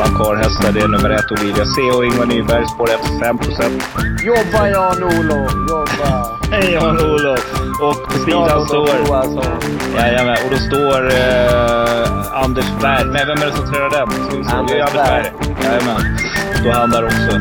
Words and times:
Ensamkarlhästar 0.00 0.72
det 0.72 0.80
är 0.80 0.88
nummer 0.88 1.10
ett 1.10 1.32
Olivia 1.32 1.64
C 1.64 1.82
och 1.96 2.04
Ingvar 2.04 2.26
Nyberg, 2.26 2.66
spår 2.66 2.90
1, 2.90 3.00
5 3.20 3.38
Jobba 4.24 4.68
Jan-Olof, 4.68 5.52
jobba! 5.68 6.38
Hej 6.50 6.72
Jan-Olof! 6.72 7.60
Och 7.80 8.04
på 8.04 8.18
sidan 8.18 8.66
står... 8.66 8.88
Johansson. 9.06 9.44
Jajamän, 9.96 10.36
och 10.44 10.50
då 10.50 10.56
står 10.56 11.06
eh, 11.06 12.42
Anders 12.44 12.66
Berg. 12.82 13.04
Nej, 13.04 13.24
vem 13.26 13.42
är 13.42 13.46
det 13.46 13.52
som 13.52 13.66
tränar 13.72 13.90
den? 13.90 14.08
Anders 14.48 14.92
Berg. 14.92 15.32
Jajamän. 15.70 16.16
Då 16.64 16.86
där 16.86 17.04
också. 17.04 17.40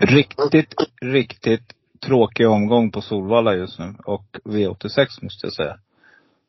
Riktigt, 0.00 0.74
riktigt 1.02 1.62
tråkig 2.06 2.48
omgång 2.48 2.90
på 2.90 3.00
Solvalla 3.00 3.54
just 3.54 3.78
nu. 3.78 3.94
Och 4.04 4.24
V86 4.44 5.06
måste 5.22 5.46
jag 5.46 5.52
säga. 5.52 5.76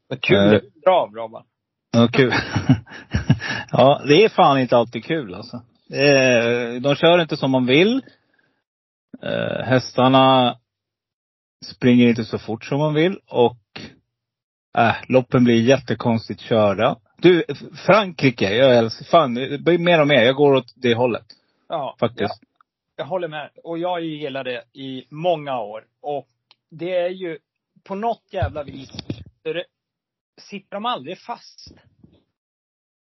Vad 0.08 0.22
kul 0.22 0.38
Eh. 0.38 0.44
är 0.53 0.61
bra, 0.86 1.09
Robban. 1.16 1.44
Ja, 1.91 2.08
kul. 2.13 2.34
ja, 3.71 4.02
det 4.07 4.23
är 4.23 4.30
fan 4.30 4.59
inte 4.59 4.77
alltid 4.77 5.05
kul 5.05 5.34
alltså. 5.34 5.62
De 6.81 6.95
kör 6.95 7.21
inte 7.21 7.38
som 7.38 7.52
man 7.52 7.66
vill. 7.66 8.02
Eh, 9.22 9.66
Hästarna 9.66 10.58
springer 11.66 12.08
inte 12.08 12.25
så 12.25 12.39
fort 12.39 12.66
som 12.66 12.80
man 12.80 12.94
vill 12.94 13.19
och 13.27 13.81
äh, 14.77 14.95
loppen 15.08 15.44
blir 15.44 15.61
jättekonstigt 15.61 16.42
körda. 16.42 16.95
Du, 17.17 17.44
Frankrike, 17.86 18.55
jag 18.55 18.77
älskar, 18.77 19.05
fan, 19.05 19.33
det 19.33 19.58
blir 19.58 19.77
mer 19.77 20.02
och 20.02 20.08
mer. 20.08 20.23
Jag 20.23 20.36
går 20.36 20.53
åt 20.53 20.73
det 20.75 20.95
hållet 20.95 21.25
Ja, 21.70 21.95
faktiskt. 21.99 22.20
Jag, 22.22 22.30
jag 22.95 23.05
håller 23.05 23.27
med. 23.27 23.49
Och 23.64 23.77
jag 23.77 24.02
gillat 24.02 24.45
det 24.45 24.64
i 24.73 25.05
många 25.09 25.59
år. 25.59 25.86
Och 26.02 26.27
det 26.70 26.97
är 26.97 27.09
ju 27.09 27.38
på 27.83 27.95
något 27.95 28.23
jävla 28.31 28.64
vis, 28.64 28.92
sitter 30.42 30.75
de 30.75 30.86
aldrig 30.86 31.20
fast. 31.20 31.73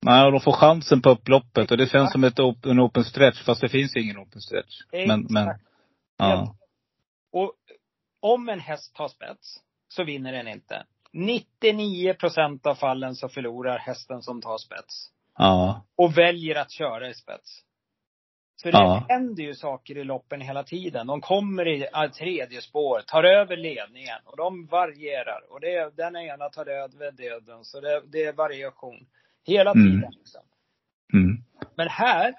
Nej, 0.05 0.25
och 0.25 0.31
de 0.31 0.41
får 0.41 0.51
chansen 0.51 1.01
på 1.01 1.09
upploppet 1.09 1.71
och 1.71 1.77
det 1.77 1.87
känns 1.87 2.11
som 2.11 2.23
ett 2.23 2.39
op- 2.39 2.65
en 2.65 2.79
open 2.79 3.03
stretch 3.03 3.43
fast 3.43 3.61
det 3.61 3.69
finns 3.69 3.95
ingen 3.95 4.17
open 4.17 4.41
stretch. 4.41 4.79
Men, 5.07 5.27
men, 5.29 5.59
ja. 6.17 6.55
Och 7.31 7.53
om 8.19 8.49
en 8.49 8.59
häst 8.59 8.95
tar 8.95 9.07
spets, 9.07 9.57
så 9.87 10.03
vinner 10.03 10.31
den 10.31 10.47
inte. 10.47 10.85
99 11.13 12.13
procent 12.13 12.65
av 12.65 12.75
fallen 12.75 13.15
så 13.15 13.29
förlorar 13.29 13.77
hästen 13.79 14.21
som 14.21 14.41
tar 14.41 14.57
spets. 14.57 15.11
Ja. 15.37 15.85
Och 15.95 16.17
väljer 16.17 16.55
att 16.55 16.71
köra 16.71 17.09
i 17.09 17.13
spets. 17.13 17.61
Så 18.55 18.71
det 18.71 18.77
Ja. 18.77 19.05
händer 19.09 19.43
ju 19.43 19.53
saker 19.53 19.97
i 19.97 20.03
loppen 20.03 20.41
hela 20.41 20.63
tiden. 20.63 21.07
De 21.07 21.21
kommer 21.21 21.67
i 21.67 21.87
tredje 22.17 22.61
spår, 22.61 23.01
tar 23.07 23.23
över 23.23 23.57
ledningen 23.57 24.17
och 24.25 24.37
de 24.37 24.65
varierar. 24.67 25.41
Och 25.49 25.61
det 25.61 25.95
den 25.97 26.15
ena 26.15 26.49
tar 26.49 26.65
död 26.65 26.93
vid 26.99 27.13
döden. 27.15 27.63
Så 27.65 27.79
det, 27.81 28.01
det 28.11 28.23
är 28.23 28.33
variation. 28.33 29.05
Hela 29.45 29.71
Mm. 29.71 29.85
tiden. 29.91 30.11
Liksom. 30.19 30.41
Mm. 31.13 31.37
Men 31.75 31.87
här, 31.87 32.33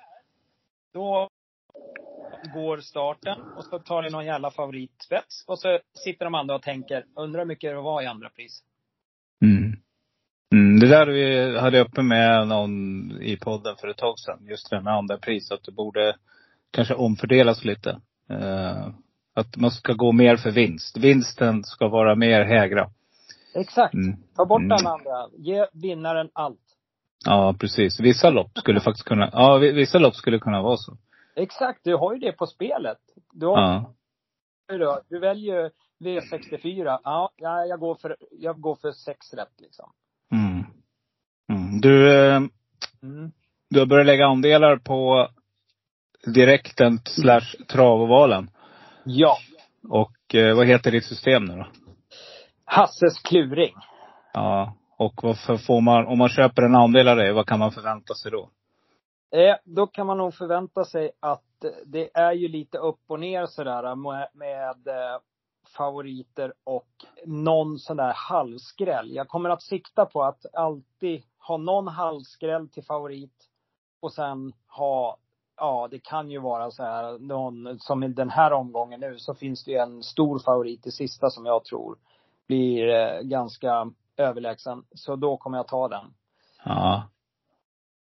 då 0.95 1.29
går 2.55 2.79
starten 2.81 3.41
och 3.57 3.65
så 3.65 3.79
tar 3.79 4.03
det 4.03 4.11
någon 4.11 4.25
jävla 4.27 4.51
favoritspets. 4.51 5.45
Och 5.47 5.59
så 5.59 5.79
sitter 6.05 6.25
de 6.25 6.35
andra 6.35 6.55
och 6.55 6.63
tänker, 6.63 7.05
undrar 7.17 7.41
hur 7.41 7.47
mycket 7.47 7.71
det 7.71 7.81
var 7.81 8.03
i 8.03 8.07
andra 8.07 8.29
pris. 8.31 8.63
Mm. 9.43 9.77
Mm, 10.53 10.81
det 10.81 10.89
där 10.89 11.07
vi 11.07 11.59
hade 11.59 11.81
uppe 11.81 12.03
med 12.03 12.49
någon 12.49 13.11
i 13.23 13.37
podden 13.37 13.77
för 13.77 13.89
ett 13.89 13.97
tag 13.97 14.19
sedan. 14.19 14.39
Just 14.47 14.71
det 14.71 14.81
med 14.81 14.93
andra 14.95 15.19
pris. 15.19 15.51
Att 15.51 15.63
det 15.65 15.73
borde 15.73 16.17
kanske 16.71 16.95
omfördelas 16.95 17.65
lite. 17.65 18.01
Eh, 18.31 18.89
att 19.35 19.57
man 19.57 19.71
ska 19.71 19.93
gå 19.93 20.13
mer 20.13 20.37
för 20.37 20.51
vinst. 20.51 20.97
Vinsten 20.97 21.65
ska 21.65 21.89
vara 21.89 22.15
mer 22.15 22.45
hägra. 22.45 22.91
Exakt. 23.55 23.95
Mm. 23.95 24.17
Ta 24.37 24.45
bort 24.47 24.61
Mm. 24.61 24.69
den 24.77 24.87
andra. 24.87 25.29
Ge 25.39 25.67
vinnaren 25.73 26.31
allt. 26.33 26.61
Ja, 27.25 27.55
precis. 27.61 28.01
Vissa 28.01 28.31
lopp 28.31 28.59
skulle 28.59 28.81
faktiskt 28.81 29.09
kunna, 29.09 29.31
ja 29.33 29.57
vi- 29.59 29.73
vissa 29.73 29.99
lopp 29.99 30.15
skulle 30.15 30.39
kunna 30.39 30.63
vara 30.63 30.77
så. 30.77 30.97
Exakt, 31.37 31.81
du 31.85 31.97
har 31.97 32.13
ju 32.15 32.19
det 32.19 32.33
på 32.33 32.47
spelet. 32.47 32.99
Du, 33.33 33.47
har, 33.47 33.61
Ja. 34.69 35.01
du 35.09 35.19
väljer 35.19 35.71
V64. 36.05 36.99
Ja, 37.05 37.31
ja, 37.37 37.65
jag 37.65 37.81
går 37.81 37.95
för, 37.95 38.17
jag 38.31 38.61
går 38.61 38.77
för 38.77 38.93
sex 38.93 39.35
rätt 39.35 39.61
liksom. 39.61 39.91
Mm. 40.33 40.65
Mm. 41.53 41.81
Du, 41.81 42.13
eh, 42.29 42.37
Mm. 43.03 43.33
du 43.71 43.79
har 43.79 43.87
börjat 43.87 44.07
lägga 44.07 44.27
andelar 44.27 44.77
på 44.77 45.29
direkten 46.35 46.99
slash 47.05 47.55
travovalen. 47.69 48.51
Ja. 49.05 49.37
Och 49.89 50.35
eh, 50.35 50.57
vad 50.57 50.67
heter 50.67 50.91
ditt 50.91 51.05
system 51.05 51.45
nu 51.45 51.57
då? 51.57 51.67
Hasses 52.65 53.19
kluring. 53.23 53.75
Ja. 54.33 54.75
Och 54.99 55.21
varför 55.23 55.57
får 55.57 55.81
man, 55.81 56.07
om 56.07 56.19
man 56.19 56.29
köper 56.29 56.63
en 56.63 56.75
andel 56.75 57.09
av 57.09 57.17
det, 57.17 57.33
vad 57.33 57.47
kan 57.47 57.59
man 57.59 57.73
förvänta 57.73 58.15
sig 58.15 58.31
då? 58.31 58.51
Eh, 59.39 59.57
då 59.65 59.87
kan 59.87 60.07
man 60.07 60.19
nog 60.19 60.35
förvänta 60.35 60.85
sig 60.85 61.11
att 61.21 61.65
eh, 61.65 61.71
det 61.87 62.17
är 62.17 62.33
ju 62.33 62.49
lite 62.49 62.79
upp 62.79 63.01
och 63.07 63.21
ner 63.21 63.47
sådär 63.47 63.85
eh, 63.85 63.97
med, 63.97 64.29
med 64.35 64.89
eh, 64.89 65.21
favoriter 65.77 66.53
och 66.65 66.89
någon 67.25 67.79
sån 67.79 67.97
där 67.97 68.13
halvskräll. 68.17 69.13
Jag 69.13 69.29
kommer 69.29 69.51
att 69.51 69.63
sikta 69.63 70.07
på 70.07 70.23
att 70.23 70.55
alltid 70.55 71.23
ha 71.39 71.57
någon 71.57 71.89
halvskräll 71.89 72.69
till 72.69 72.85
favorit 72.85 73.49
och 74.01 74.13
sen 74.13 74.53
ha, 74.69 75.17
ja 75.57 75.89
det 75.91 75.99
kan 75.99 76.31
ju 76.31 76.39
vara 76.39 76.71
så 76.71 76.83
här 76.83 77.19
någon, 77.19 77.79
som 77.79 78.03
i 78.03 78.09
den 78.09 78.31
här 78.31 78.53
omgången 78.53 79.01
nu 79.01 79.19
så 79.19 79.35
finns 79.35 79.65
det 79.65 79.71
ju 79.71 79.77
en 79.77 80.03
stor 80.03 80.39
favorit 80.39 80.87
i 80.87 80.91
sista 80.91 81.31
som 81.31 81.47
jag 81.47 81.65
tror 81.65 81.99
blir 82.47 82.89
eh, 82.89 83.21
ganska 83.21 83.91
överlägsen. 84.17 84.83
Så 84.95 85.17
då 85.17 85.37
kommer 85.37 85.59
jag 85.59 85.69
ta 85.69 85.89
den. 85.89 86.05
Ja. 86.65 87.09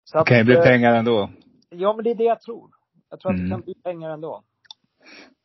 Så 0.05 0.19
Det 0.19 0.25
kan 0.25 0.39
ju 0.39 0.45
bli 0.45 0.55
eh, 0.57 0.63
pengar 0.63 0.95
ändå. 0.95 1.31
Ja, 1.71 1.93
men 1.97 2.05
det 2.05 2.11
är 2.11 2.15
det 2.15 2.25
jag 2.25 2.41
tror. 2.41 2.71
Jag 3.11 3.21
tror 3.21 3.33
att 3.33 3.39
Mm. 3.39 3.49
det 3.51 3.55
kan 3.55 3.61
bli 3.61 3.75
pengar 3.75 4.11
ändå. 4.11 4.43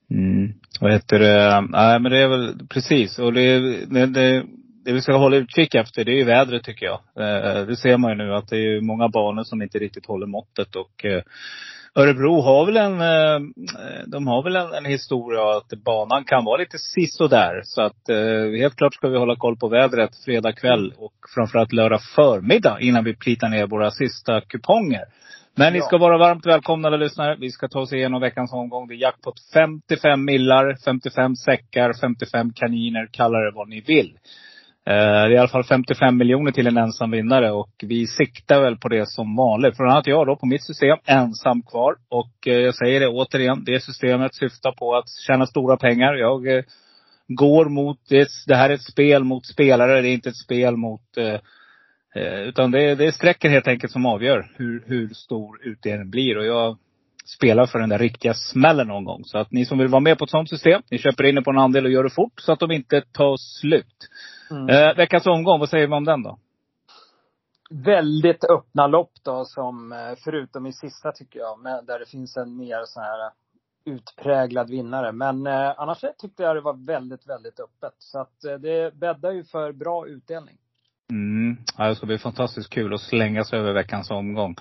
Mm. 0.09 0.53
Vad 0.81 0.91
heter 0.93 1.19
det? 1.19 1.61
Nej 1.69 1.99
men 1.99 2.11
det 2.11 2.19
är 2.19 2.27
väl 2.27 2.67
precis. 2.67 3.19
Och 3.19 3.33
det, 3.33 3.59
det, 3.85 4.05
det, 4.05 4.43
det 4.85 4.93
vi 4.93 5.01
ska 5.01 5.17
hålla 5.17 5.35
utkik 5.37 5.75
efter 5.75 6.05
det 6.05 6.11
är 6.11 6.15
ju 6.17 6.23
vädret 6.23 6.63
tycker 6.63 6.85
jag. 6.85 6.99
Eh, 7.15 7.65
Det 7.65 7.75
ser 7.75 7.97
man 7.97 8.11
ju 8.11 8.17
nu 8.17 8.33
att 8.35 8.47
det 8.47 8.57
är 8.57 8.81
många 8.81 9.09
banor 9.09 9.43
som 9.43 9.61
inte 9.61 9.79
riktigt 9.79 10.05
håller 10.05 10.27
måttet 10.27 10.75
och 10.75 11.05
eh, 11.05 11.23
Örebro 11.95 12.41
har 12.41 12.65
väl 12.65 12.77
en, 12.77 13.01
eh, 13.01 14.05
de 14.07 14.27
har 14.27 14.43
väl 14.43 14.55
en, 14.55 14.73
en 14.73 14.85
historia 14.85 15.57
att 15.57 15.83
banan 15.85 16.23
kan 16.23 16.45
vara 16.45 16.57
lite 16.57 16.77
sisådär. 16.77 17.61
Så 17.63 17.81
att 17.81 18.09
eh, 18.09 18.59
helt 18.59 18.75
klart 18.75 18.93
ska 18.93 19.07
vi 19.07 19.17
hålla 19.17 19.35
koll 19.35 19.57
på 19.57 19.67
vädret 19.67 20.09
fredag 20.25 20.53
kväll 20.53 20.93
och 20.97 21.13
framförallt 21.35 21.73
lördag 21.73 22.01
förmiddag 22.15 22.77
innan 22.81 23.03
vi 23.03 23.15
plitar 23.15 23.49
ner 23.49 23.67
våra 23.67 23.91
sista 23.91 24.41
kuponger. 24.41 25.03
Men 25.55 25.73
ni 25.73 25.81
ska 25.81 25.97
vara 25.97 26.17
varmt 26.17 26.45
välkomna 26.45 26.87
alla 26.87 26.97
lyssnare. 26.97 27.37
Vi 27.39 27.51
ska 27.51 27.67
ta 27.67 27.79
oss 27.79 27.93
igenom 27.93 28.21
veckans 28.21 28.53
omgång. 28.53 28.87
Det 28.87 28.93
är 28.93 28.97
jackpot 29.01 29.35
55 29.53 30.25
millar, 30.25 30.75
55 30.85 31.35
säckar, 31.35 31.93
55 32.01 32.53
kaniner. 32.53 33.09
Kalla 33.11 33.37
det 33.39 33.51
vad 33.55 33.69
ni 33.69 33.81
vill. 33.81 34.17
Eh, 34.85 34.93
det 34.95 35.01
är 35.01 35.31
i 35.31 35.37
alla 35.37 35.47
fall 35.47 35.63
55 35.63 36.17
miljoner 36.17 36.51
till 36.51 36.67
en 36.67 36.77
ensam 36.77 37.11
vinnare 37.11 37.51
och 37.51 37.69
vi 37.83 38.07
siktar 38.07 38.61
väl 38.61 38.77
på 38.77 38.89
det 38.89 39.09
som 39.09 39.35
vanligt. 39.35 39.77
Från 39.77 39.89
annat 39.89 40.07
jag 40.07 40.27
då 40.27 40.35
på 40.35 40.45
mitt 40.45 40.63
system, 40.63 40.97
ensam 41.05 41.61
kvar. 41.61 41.95
Och 42.09 42.47
eh, 42.47 42.53
jag 42.59 42.75
säger 42.75 42.99
det 42.99 43.07
återigen, 43.07 43.63
det 43.65 43.83
systemet 43.83 44.35
syftar 44.35 44.71
på 44.71 44.95
att 44.95 45.09
tjäna 45.27 45.45
stora 45.45 45.77
pengar. 45.77 46.13
Jag 46.13 46.47
eh, 46.57 46.63
går 47.27 47.65
mot, 47.65 47.97
det, 48.47 48.55
här 48.55 48.69
är 48.69 48.73
ett 48.73 48.91
spel 48.91 49.23
mot 49.23 49.45
spelare, 49.45 50.01
det 50.01 50.09
är 50.09 50.13
inte 50.13 50.29
ett 50.29 50.37
spel 50.43 50.77
mot 50.77 51.01
Utan 52.45 52.71
det, 52.71 52.83
är- 52.83 52.95
det 52.95 53.05
är 53.05 53.11
sträcken 53.11 53.51
helt 53.51 53.67
enkelt 53.67 53.93
som 53.93 54.05
avgör 54.05 54.51
hur, 54.55 54.83
hur 54.87 55.09
stor 55.13 55.59
utdelningen 55.67 56.09
blir. 56.09 56.37
Och 56.37 56.45
jag 56.45 56.77
spelar 57.25 57.65
för 57.65 57.79
den 57.79 57.89
där 57.89 57.97
riktiga 57.99 58.33
smällen 58.33 58.87
någon 58.87 59.03
gång. 59.03 59.23
Så 59.25 59.37
att 59.37 59.51
ni 59.51 59.65
som 59.65 59.77
vill 59.77 59.87
vara 59.87 59.99
med 59.99 60.17
på 60.17 60.23
ett 60.23 60.29
sånt 60.31 60.49
system, 60.49 60.81
ni 60.91 60.97
köper 60.97 61.23
in 61.23 61.37
er 61.37 61.41
på 61.41 61.51
en 61.51 61.57
andel 61.57 61.85
och 61.85 61.91
gör 61.91 62.03
det 62.03 62.09
fort 62.09 62.33
så 62.41 62.51
att 62.51 62.59
de 62.59 62.71
inte 62.71 63.01
tar 63.01 63.37
slut. 63.37 63.95
Mm. 64.53 64.69
Eh, 64.69 64.95
veckans 64.95 65.27
omgång, 65.27 65.59
vad 65.59 65.69
säger 65.69 65.87
man 65.87 65.97
om 65.97 66.05
den 66.05 66.23
då? 66.23 66.37
Väldigt 67.71 68.43
öppna 68.43 68.87
lopp 68.87 69.11
då 69.23 69.45
som, 69.45 69.91
eh, 69.91 70.17
förutom 70.23 70.65
i 70.65 70.73
sista 70.73 71.11
tycker 71.11 71.39
jag, 71.39 71.59
men 71.59 71.85
där 71.85 71.99
det 71.99 72.05
finns 72.05 72.37
en 72.37 72.57
mer 72.57 72.81
sån 72.85 73.03
här 73.03 73.31
utpräglad 73.85 74.69
vinnare. 74.69 75.11
Men 75.11 75.47
eh, 75.47 75.73
annars 75.77 76.01
tyckte 76.21 76.43
jag 76.43 76.55
det 76.55 76.61
var 76.61 76.85
väldigt, 76.85 77.29
väldigt 77.29 77.59
öppet. 77.59 77.95
Så 77.97 78.19
att 78.19 78.43
eh, 78.45 78.53
det 78.53 78.95
bäddar 78.95 79.31
ju 79.31 79.43
för 79.43 79.71
bra 79.71 80.07
utdelning. 80.07 80.55
Mm. 81.11 81.57
Ja, 81.77 81.87
det 81.87 81.95
ska 81.95 82.05
bli 82.05 82.17
fantastiskt 82.17 82.69
kul 82.69 82.93
att 82.93 83.01
slänga 83.01 83.43
sig 83.43 83.59
över 83.59 83.73
veckans 83.73 84.11
omgång. 84.11 84.55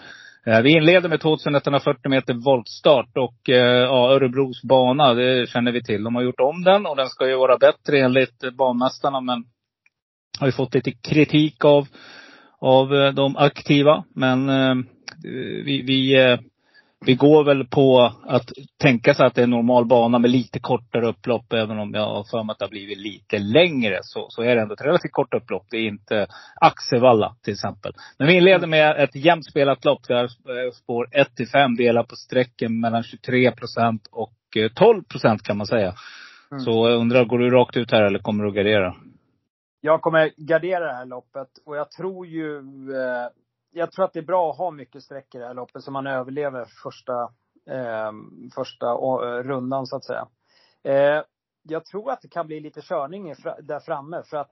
Eh, 0.47 0.61
vi 0.61 0.77
inleder 0.77 1.09
med 1.09 1.21
2140 1.21 2.11
meter 2.11 2.35
voltstart 2.35 3.17
och 3.17 3.51
eh, 3.51 3.83
ja, 3.83 4.13
Örebros 4.13 4.63
bana, 4.63 5.15
det 5.15 5.49
känner 5.49 5.73
vi 5.73 5.83
till. 5.85 6.05
De 6.05 6.15
har 6.15 6.23
gjort 6.23 6.41
om 6.41 6.63
den 6.63 6.87
och 6.87 6.97
den 6.97 7.09
ska 7.09 7.29
ju 7.29 7.37
vara 7.37 7.59
bättre 7.59 7.99
enligt 7.99 8.57
banmästarna 8.59 9.21
men 9.21 9.45
har 10.43 10.49
ju 10.49 10.53
fått 10.53 10.75
lite 10.75 10.93
kritik 10.93 11.65
av, 11.65 11.89
av 12.59 12.95
eh, 12.95 13.13
de 13.13 13.37
aktiva. 13.37 14.05
Men 14.15 14.47
vi, 15.65 15.83
vi 15.83 16.17
vi 17.05 17.15
går 17.15 17.45
väl 17.45 17.67
på 17.67 18.13
att 18.27 18.51
tänka 18.79 19.15
sig 19.15 19.27
att 19.27 19.35
det 19.35 19.41
är 19.41 19.45
en 19.45 19.51
normal 19.51 19.87
bana 19.87 20.19
med 20.19 20.31
lite 20.31 20.59
kortare 20.61 21.09
upplopp. 21.09 21.53
Även 21.53 21.79
om 21.79 21.95
jag 21.95 22.07
har 22.07 22.25
för 22.31 22.43
mig 22.43 22.53
att 22.53 22.59
det 22.59 22.65
har 22.65 22.71
blivit 22.71 22.99
lite 22.99 23.39
längre 23.39 23.99
så, 24.03 24.27
så 24.31 24.43
är 24.43 24.57
det 24.57 24.63
ändå 24.63 24.75
ett 24.75 24.85
relativt 24.85 25.13
kort 25.13 25.35
upplopp. 25.35 25.67
Det 25.71 25.77
är 25.77 25.89
inte 25.89 26.27
Axevalla 26.61 27.37
till 27.45 27.53
exempel. 27.53 27.93
Men 28.19 28.29
vi 28.29 28.35
inleder 28.35 28.67
med 28.67 29.05
ett 29.05 29.15
jämnt 29.15 29.47
spelat 29.47 29.85
lopp 29.85 30.09
där 30.09 30.29
spår 30.73 31.09
1 31.13 31.37
till 31.37 31.49
5 31.49 31.77
delar 31.77 32.03
på 32.03 32.17
sträcken 32.17 32.81
mellan 32.81 33.03
23 33.03 33.51
procent 33.53 34.09
och 34.11 34.33
12 34.75 34.99
eh, 34.99 35.03
procent 35.03 35.43
kan 35.43 35.57
man 35.57 35.67
säga. 35.67 35.95
Mm. 36.51 36.61
Så 36.61 36.89
jag 36.89 37.01
undrar, 37.01 37.25
går 37.25 37.39
du 37.39 37.51
rakt 37.51 37.77
ut 37.77 37.91
här 37.91 38.03
eller 38.03 38.19
kommer 38.19 38.45
du 38.45 38.51
att 38.51 38.57
gardera? 38.57 38.95
Jag 39.85 40.03
kommer 40.03 40.33
gardera 40.37 40.87
det 40.87 40.93
här 40.93 41.05
loppet 41.05 41.59
och 41.65 41.77
jag 41.77 41.91
tror 41.91 42.27
ju 42.27 42.59
eh, 42.97 43.29
jag 43.71 43.93
tror 43.93 44.05
att 44.05 44.13
det 44.13 44.19
är 44.19 44.25
bra 44.25 44.51
att 44.51 44.59
ha 44.59 44.71
mycket 44.71 45.03
sträckor 45.03 45.41
i 45.41 45.43
det 45.43 45.47
här 45.47 45.55
loppet 45.55 45.83
så 45.83 45.91
man 45.91 46.07
överlever 46.07 46.65
första, 46.83 47.23
eh, 47.67 48.13
första 48.55 48.87
eh, 48.87 49.43
rundan 49.43 49.87
så 49.87 49.97
att 49.97 50.05
säga. 50.05 50.29
Eh, 50.83 51.23
jag 51.63 51.85
tror 51.85 52.11
att 52.11 52.21
det 52.23 52.29
kan 52.29 52.47
bli 52.47 52.61
lite 52.61 52.81
körning 52.83 53.35
där 53.63 53.81
framme 53.81 54.23
för 54.23 54.37
att 54.37 54.51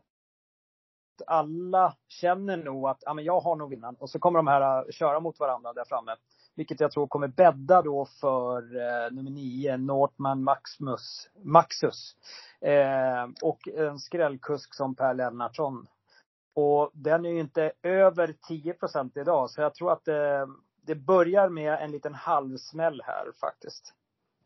alla 1.26 1.96
känner 2.08 2.56
nog 2.56 2.88
att, 2.88 2.98
ja 3.00 3.14
men 3.14 3.24
jag 3.24 3.40
har 3.40 3.56
nog 3.56 3.70
vinnaren. 3.70 3.96
Och 3.98 4.10
så 4.10 4.18
kommer 4.18 4.38
de 4.38 4.46
här 4.46 4.78
eh, 4.78 4.90
köra 4.90 5.20
mot 5.20 5.40
varandra 5.40 5.72
där 5.72 5.84
framme. 5.84 6.16
Vilket 6.56 6.80
jag 6.80 6.92
tror 6.92 7.06
kommer 7.06 7.28
bädda 7.28 7.82
då 7.82 8.06
för 8.20 8.62
eh, 8.76 9.12
nummer 9.12 9.30
nio, 9.30 9.76
Northman 9.76 10.44
Maximus, 10.44 11.28
Maxus. 11.44 12.16
Eh, 12.60 13.24
och 13.42 13.68
en 13.68 13.98
skrällkusk 13.98 14.74
som 14.74 14.94
Per 14.94 15.14
Lennartsson 15.14 15.86
och 16.54 16.90
den 16.94 17.24
är 17.24 17.30
ju 17.30 17.40
inte 17.40 17.72
över 17.82 18.34
10 18.48 18.72
procent 18.72 19.16
idag. 19.16 19.50
Så 19.50 19.60
jag 19.60 19.74
tror 19.74 19.92
att 19.92 20.04
det, 20.04 20.48
det 20.86 20.94
börjar 20.94 21.48
med 21.48 21.78
en 21.80 21.90
liten 21.90 22.14
halvsmäll 22.14 23.02
här 23.06 23.24
faktiskt. 23.40 23.94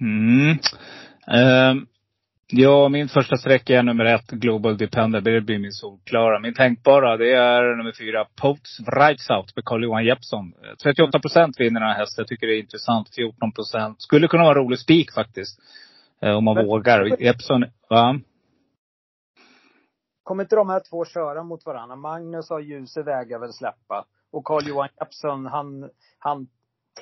Mm. 0.00 0.50
Eh, 1.26 1.82
ja, 2.46 2.88
min 2.88 3.08
första 3.08 3.36
sträcka 3.36 3.78
är 3.78 3.82
nummer 3.82 4.04
ett, 4.04 4.30
Global 4.30 4.76
Depender. 4.76 5.20
Det 5.20 5.40
blir 5.40 5.58
min 5.58 5.72
solklara. 5.72 6.40
Min 6.40 6.54
tänkbara, 6.54 7.16
det 7.16 7.32
är 7.32 7.76
nummer 7.76 7.92
fyra, 7.98 8.26
Potes 8.36 8.80
Out 9.30 9.56
med 9.56 9.64
Carl-Johan 9.64 10.04
Jeppsson. 10.04 10.52
38 10.82 11.18
procent 11.18 11.60
vinner 11.60 11.80
den 11.80 11.88
här 11.88 11.98
hästen. 11.98 12.22
Jag 12.22 12.28
tycker 12.28 12.46
det 12.46 12.54
är 12.54 12.60
intressant. 12.60 13.14
14 13.14 13.52
procent. 13.52 14.02
Skulle 14.02 14.28
kunna 14.28 14.44
vara 14.44 14.58
rolig 14.58 14.78
spik 14.78 15.12
faktiskt. 15.12 15.60
Uh, 16.24 16.30
om 16.30 16.44
man 16.44 16.54
Men, 16.54 16.66
vågar. 16.66 17.22
Jeppsson, 17.22 17.64
va? 17.90 18.20
Kommer 20.22 20.42
inte 20.42 20.56
de 20.56 20.68
här 20.68 20.82
två 20.90 21.04
köra 21.04 21.42
mot 21.42 21.66
varandra? 21.66 21.96
Magnus 21.96 22.50
har 22.50 22.60
ljus 22.60 22.96
vägar 22.96 23.38
väl 23.38 23.52
släppa. 23.52 24.04
Och 24.32 24.44
Carl-Johan 24.44 24.88
Jeppsson, 25.00 25.46
han, 25.46 25.90
han 26.18 26.46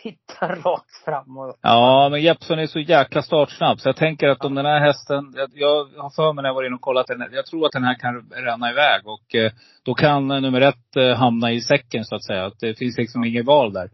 tittar 0.02 0.56
rakt 0.56 1.04
fram. 1.04 1.38
Och... 1.38 1.58
Ja, 1.62 2.08
men 2.10 2.22
Jeppsson 2.22 2.58
är 2.58 2.66
så 2.66 2.80
jäkla 2.80 3.22
startsnabb. 3.22 3.80
Så 3.80 3.88
jag 3.88 3.96
tänker 3.96 4.28
att 4.28 4.44
om 4.44 4.54
den 4.54 4.66
här 4.66 4.80
hästen, 4.80 5.34
jag 5.54 5.84
har 5.84 6.10
för 6.10 6.32
mig 6.32 6.42
när 6.42 6.48
jag 6.48 6.54
var 6.54 6.66
inne 6.66 6.74
och 6.74 6.80
kollat 6.80 7.06
den, 7.06 7.28
jag 7.32 7.46
tror 7.46 7.66
att 7.66 7.72
den 7.72 7.84
här 7.84 7.94
kan 7.94 8.30
ränna 8.30 8.70
iväg. 8.70 9.00
Och 9.04 9.34
eh, 9.34 9.52
då 9.84 9.94
kan 9.94 10.28
nummer 10.28 10.60
ett 10.60 10.96
eh, 10.96 11.14
hamna 11.14 11.52
i 11.52 11.60
säcken 11.60 12.04
så 12.04 12.14
att 12.14 12.24
säga. 12.24 12.50
Det 12.60 12.78
finns 12.78 12.98
liksom 12.98 13.24
inget 13.24 13.46
val 13.46 13.72
där. 13.72 13.90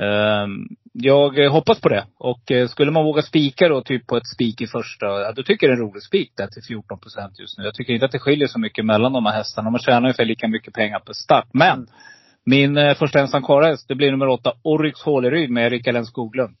Ehm, 0.00 0.68
jag 0.92 1.50
hoppas 1.50 1.80
på 1.80 1.88
det. 1.88 2.06
Och 2.18 2.50
eh, 2.50 2.68
skulle 2.68 2.90
man 2.90 3.04
våga 3.04 3.22
spika 3.22 3.68
då, 3.68 3.82
typ 3.82 4.06
på 4.06 4.16
ett 4.16 4.26
spik 4.34 4.60
i 4.60 4.66
första, 4.66 5.32
då 5.32 5.42
tycker 5.42 5.66
jag 5.66 5.76
det 5.76 5.80
är 5.80 5.84
en 5.84 5.90
rolig 5.90 6.02
spik 6.02 6.32
där 6.36 6.46
till 6.46 6.62
14 6.68 6.98
procent 6.98 7.38
just 7.38 7.58
nu. 7.58 7.64
Jag 7.64 7.74
tycker 7.74 7.92
inte 7.92 8.06
att 8.06 8.12
det 8.12 8.18
skiljer 8.18 8.48
så 8.48 8.58
mycket 8.58 8.84
mellan 8.84 9.12
de 9.12 9.26
här 9.26 9.32
hästarna. 9.32 9.70
Man 9.70 9.80
tjänar 9.80 10.00
ungefär 10.00 10.24
lika 10.24 10.48
mycket 10.48 10.74
pengar 10.74 10.98
på 10.98 11.14
start. 11.14 11.48
Men 11.52 11.86
min 12.48 12.76
eh, 12.76 12.94
första 12.94 13.20
ensam 13.20 13.42
det 13.88 13.94
blir 13.94 14.10
nummer 14.10 14.28
åtta, 14.28 14.52
Oryx 14.62 15.02
Håleryd 15.02 15.50
med 15.50 15.70
Rickard 15.70 15.94
Lenn 15.94 16.06
Skoglund. 16.06 16.56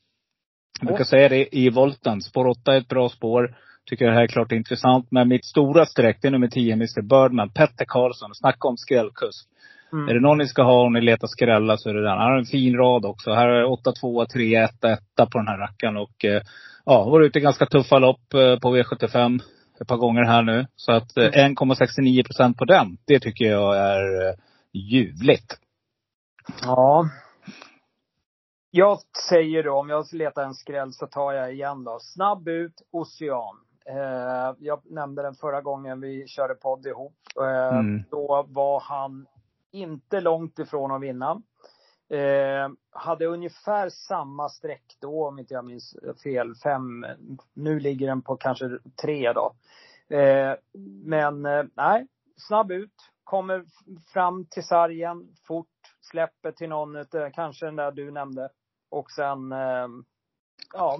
Jag 0.80 0.86
brukar 0.86 1.04
säga 1.04 1.28
det 1.28 1.56
i 1.56 1.70
volten. 1.70 2.22
Spår 2.22 2.46
8 2.46 2.74
är 2.74 2.78
ett 2.78 2.88
bra 2.88 3.08
spår. 3.08 3.56
Tycker 3.90 4.06
det 4.06 4.12
här 4.12 4.22
är 4.22 4.26
klart 4.26 4.52
intressant. 4.52 5.06
Men 5.10 5.28
mitt 5.28 5.44
stora 5.44 5.86
streck, 5.86 6.18
det 6.22 6.28
är 6.28 6.32
nummer 6.32 6.48
10, 6.48 6.72
Mr 6.72 7.02
Birdman. 7.02 7.50
Petter 7.50 7.84
Karlsson. 7.84 8.34
Snacka 8.34 8.68
om 8.68 8.76
skrällkusk. 8.76 9.48
Mm. 9.92 10.08
Är 10.08 10.14
det 10.14 10.20
någon 10.20 10.38
ni 10.38 10.46
ska 10.46 10.62
ha 10.62 10.82
om 10.86 10.92
ni 10.92 11.00
letar 11.00 11.26
skrälla 11.26 11.76
så 11.76 11.88
är 11.88 11.94
det 11.94 12.02
den. 12.02 12.18
Han 12.18 12.30
har 12.30 12.38
en 12.38 12.44
fin 12.44 12.76
rad 12.76 13.04
också. 13.04 13.32
Här 13.32 13.48
är 13.48 13.64
8, 13.64 13.92
2, 14.00 14.26
3, 14.26 14.54
1, 14.54 14.84
1 14.84 15.00
på 15.16 15.38
den 15.38 15.48
här 15.48 15.58
rackaren. 15.58 15.96
Och 15.96 16.24
eh, 16.24 16.42
ja, 16.84 17.04
varit 17.04 17.26
ute 17.28 17.38
i 17.38 17.42
ganska 17.42 17.66
tuffa 17.66 17.98
lopp 17.98 18.34
eh, 18.34 18.58
på 18.58 18.76
V75 18.76 19.40
ett 19.80 19.88
par 19.88 19.96
gånger 19.96 20.24
här 20.24 20.42
nu. 20.42 20.66
Så 20.76 20.92
att 20.92 21.16
eh, 21.16 21.22
1,69 21.22 21.98
mm. 21.98 22.24
procent 22.24 22.56
på 22.56 22.64
den, 22.64 22.96
det 23.06 23.20
tycker 23.20 23.44
jag 23.44 23.76
är 23.76 24.28
eh, 24.28 24.34
ljuvligt. 24.72 25.58
Ja. 26.62 27.08
Jag 28.70 28.98
säger 29.28 29.62
då, 29.62 29.74
om 29.74 29.88
jag 29.88 30.12
letar 30.12 30.42
en 30.42 30.54
skräll 30.54 30.92
så 30.92 31.06
tar 31.06 31.32
jag 31.32 31.52
igen 31.52 31.84
då. 31.84 31.98
Snabb 32.00 32.48
ut, 32.48 32.82
Ocean. 32.90 33.56
Eh, 33.86 34.54
jag 34.58 34.80
nämnde 34.84 35.22
den 35.22 35.34
förra 35.34 35.60
gången 35.60 36.00
vi 36.00 36.26
körde 36.28 36.54
podd 36.54 36.86
ihop. 36.86 37.16
Eh, 37.40 37.78
mm. 37.78 38.04
Då 38.10 38.46
var 38.48 38.80
han 38.80 39.26
inte 39.70 40.20
långt 40.20 40.58
ifrån 40.58 40.92
att 40.92 41.00
vinna. 41.00 41.42
Eh, 42.10 42.68
hade 42.90 43.26
ungefär 43.26 43.88
samma 43.88 44.48
streck 44.48 44.96
då, 45.00 45.28
om 45.28 45.38
inte 45.38 45.54
jag 45.54 45.64
minns 45.64 45.96
fel, 46.22 46.54
fem. 46.54 47.06
Nu 47.54 47.80
ligger 47.80 48.06
den 48.06 48.22
på 48.22 48.36
kanske 48.36 48.78
tre 49.02 49.32
då. 49.32 49.54
Eh, 50.16 50.54
men 51.04 51.46
eh, 51.46 51.64
nej, 51.74 52.06
snabb 52.36 52.72
ut. 52.72 52.94
Kommer 53.24 53.64
fram 54.12 54.44
till 54.44 54.64
sargen 54.64 55.28
fort. 55.46 55.66
Släpper 56.10 56.52
till 56.52 56.68
någon, 56.68 57.04
kanske 57.34 57.66
den 57.66 57.76
där 57.76 57.92
du 57.92 58.10
nämnde. 58.10 58.48
Och 58.90 59.10
sen, 59.10 59.52
eh, 59.52 59.88
ja, 60.72 60.98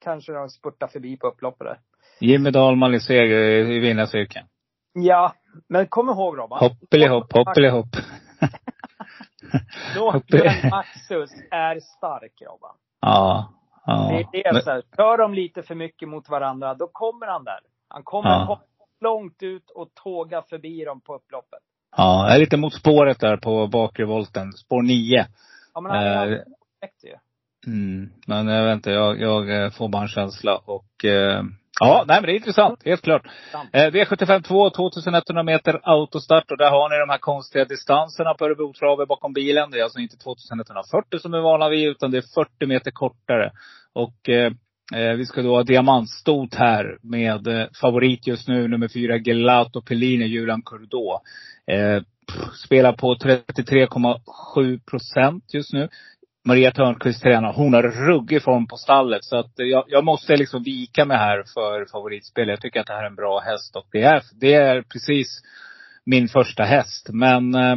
kanske 0.00 0.32
de 0.32 0.48
spurtar 0.48 0.86
förbi 0.86 1.16
på 1.16 1.26
upploppet 1.26 1.66
där. 1.66 1.78
Jimmy 2.20 2.50
Dahlman 2.50 2.94
i 2.94 3.00
seger 3.00 3.38
i 3.70 3.78
vinnarcirkeln. 3.78 4.46
Ja, 4.92 5.34
men 5.68 5.86
kom 5.86 6.08
ihåg 6.08 6.38
Robban. 6.38 6.58
Hoppelihopp, 6.58 7.32
hoppelihopp. 7.32 7.96
Låten 9.96 10.70
Maxus 10.70 11.30
är 11.50 11.80
stark 11.80 12.42
Robban. 12.42 12.76
Ja. 13.00 13.52
ja. 13.86 14.26
Det 14.32 14.46
är 14.46 14.60
så 14.60 14.70
här, 14.70 14.82
kör 14.96 15.18
de 15.18 15.34
lite 15.34 15.62
för 15.62 15.74
mycket 15.74 16.08
mot 16.08 16.28
varandra, 16.28 16.74
då 16.74 16.88
kommer 16.92 17.26
han 17.26 17.44
där. 17.44 17.60
Han 17.88 18.02
kommer 18.02 18.30
ja. 18.30 18.60
långt 19.00 19.42
ut 19.42 19.70
och 19.70 19.94
tåga 19.94 20.42
förbi 20.42 20.84
dem 20.84 21.00
på 21.00 21.14
upploppet. 21.14 21.60
Ja, 21.96 22.26
jag 22.26 22.36
är 22.36 22.40
lite 22.40 22.56
mot 22.56 22.74
spåret 22.74 23.20
där 23.20 23.36
på 23.36 23.66
bakre 23.66 24.04
volten. 24.04 24.52
Spår 24.52 24.82
9. 24.82 25.26
Ja, 25.74 25.80
men 25.80 25.92
han 25.92 26.02
är 26.02 26.32
eh, 26.32 26.38
ju. 27.02 27.16
Mm, 27.66 28.10
men 28.26 28.48
jag 28.48 28.64
vet 28.64 28.74
inte, 28.74 28.90
jag, 28.90 29.20
jag 29.20 29.64
eh, 29.64 29.70
får 29.70 29.88
bara 29.88 30.02
en 30.02 30.08
känsla 30.08 30.56
och 30.56 31.04
eh, 31.04 31.42
Ja, 31.80 32.04
nej 32.06 32.16
men 32.16 32.26
det 32.26 32.32
är 32.32 32.36
intressant. 32.36 32.82
Helt 32.84 33.02
klart. 33.02 33.22
Eh, 33.72 33.86
V75 33.86 34.42
2, 34.42 34.70
2100 34.70 35.42
meter 35.42 35.80
autostart 35.82 36.50
och 36.50 36.58
där 36.58 36.70
har 36.70 36.88
ni 36.88 36.98
de 36.98 37.10
här 37.10 37.18
konstiga 37.18 37.64
distanserna 37.64 38.34
på 38.34 38.44
Örebro 38.44 38.72
Travet 38.72 39.08
bakom 39.08 39.32
bilen. 39.32 39.70
Det 39.70 39.78
är 39.78 39.82
alltså 39.82 39.98
inte 39.98 40.16
2140 40.16 41.18
som 41.18 41.34
är 41.34 41.40
vana 41.40 41.68
vid, 41.68 41.88
utan 41.88 42.10
det 42.10 42.18
är 42.18 42.34
40 42.34 42.66
meter 42.66 42.90
kortare. 42.90 43.52
Och 43.92 44.28
eh, 44.28 44.52
eh, 44.94 45.12
vi 45.16 45.26
ska 45.26 45.42
då 45.42 45.54
ha 45.56 45.62
diamantstot 45.62 46.54
här 46.54 46.98
med 47.02 47.46
eh, 47.46 47.66
favorit 47.80 48.26
just 48.26 48.48
nu, 48.48 48.68
nummer 48.68 48.88
fyra, 48.88 49.18
Gelato 49.18 49.82
Pellini, 49.82 50.24
Julian 50.24 50.62
Curdo. 50.62 51.20
Eh, 51.66 52.02
spelar 52.64 52.92
på 52.92 53.14
33,7 53.14 54.80
procent 54.90 55.44
just 55.54 55.72
nu. 55.72 55.88
Maria 56.44 56.70
Törnqvist 56.70 57.22
tränar. 57.22 57.52
Hon 57.52 57.74
har 57.74 57.82
ruggig 57.82 58.42
form 58.42 58.66
på 58.66 58.76
stallet. 58.76 59.24
Så 59.24 59.36
att 59.36 59.60
eh, 59.60 59.66
jag, 59.66 59.84
jag 59.88 60.04
måste 60.04 60.36
liksom 60.36 60.62
vika 60.62 61.04
mig 61.04 61.16
här 61.16 61.44
för 61.54 61.86
favoritspel. 61.92 62.48
Jag 62.48 62.60
tycker 62.60 62.80
att 62.80 62.86
det 62.86 62.92
här 62.92 63.02
är 63.02 63.06
en 63.06 63.14
bra 63.14 63.40
häst. 63.40 63.76
Och 63.76 63.86
det 63.92 64.02
är, 64.02 64.22
det 64.40 64.54
är 64.54 64.82
precis 64.82 65.40
min 66.04 66.28
första 66.28 66.62
häst. 66.62 67.08
Men 67.12 67.54
eh, 67.54 67.76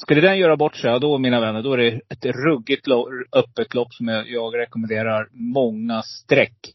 skulle 0.00 0.20
den 0.20 0.38
göra 0.38 0.56
bort 0.56 0.76
sig, 0.76 0.90
ja 0.90 0.98
då 0.98 1.18
mina 1.18 1.40
vänner, 1.40 1.62
då 1.62 1.72
är 1.72 1.76
det 1.76 2.00
ett 2.08 2.26
ruggigt 2.26 2.86
lo 2.86 3.08
öppet 3.32 3.74
lopp 3.74 3.94
som 3.94 4.08
jag, 4.08 4.30
jag 4.30 4.58
rekommenderar 4.58 5.28
många 5.32 6.02
streck. 6.02 6.74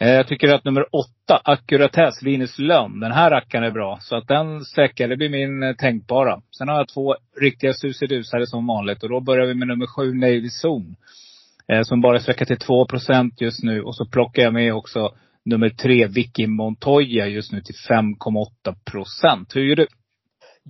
Eh, 0.00 0.10
jag 0.10 0.26
tycker 0.26 0.48
att 0.48 0.64
nummer 0.64 0.86
åtta, 0.94 1.40
Accuratess, 1.44 2.22
Linus 2.22 2.58
Lönn. 2.58 3.00
Den 3.00 3.12
här 3.12 3.30
rackaren 3.30 3.64
är 3.64 3.70
bra. 3.70 3.98
Så 4.00 4.16
att 4.16 4.28
den 4.28 4.64
sträckan, 4.64 5.10
det 5.10 5.16
blir 5.16 5.28
min 5.28 5.62
eh, 5.62 5.74
tänkbara. 5.76 6.40
Sen 6.58 6.68
har 6.68 6.76
jag 6.76 6.88
två 6.88 7.16
riktiga 7.40 7.72
susidusare 7.72 8.46
som 8.46 8.66
vanligt. 8.66 9.02
Och 9.02 9.08
då 9.08 9.20
börjar 9.20 9.46
vi 9.46 9.54
med 9.54 9.68
nummer 9.68 9.86
sju, 9.86 10.14
Navy 10.14 10.48
Zone. 10.64 10.94
Eh, 11.72 11.82
som 11.82 12.00
bara 12.00 12.20
sträcker 12.20 12.44
till 12.44 12.56
2% 12.56 13.30
just 13.38 13.62
nu. 13.62 13.82
Och 13.82 13.96
så 13.96 14.06
plockar 14.06 14.42
jag 14.42 14.54
med 14.54 14.74
också 14.74 15.14
nummer 15.44 15.68
tre, 15.68 16.06
Vicky 16.06 16.46
Montoya 16.46 17.26
just 17.26 17.52
nu 17.52 17.60
till 17.60 17.74
5,8 17.90 18.74
procent. 18.90 19.56
Hur 19.56 19.62
gör 19.62 19.76
du? 19.76 19.86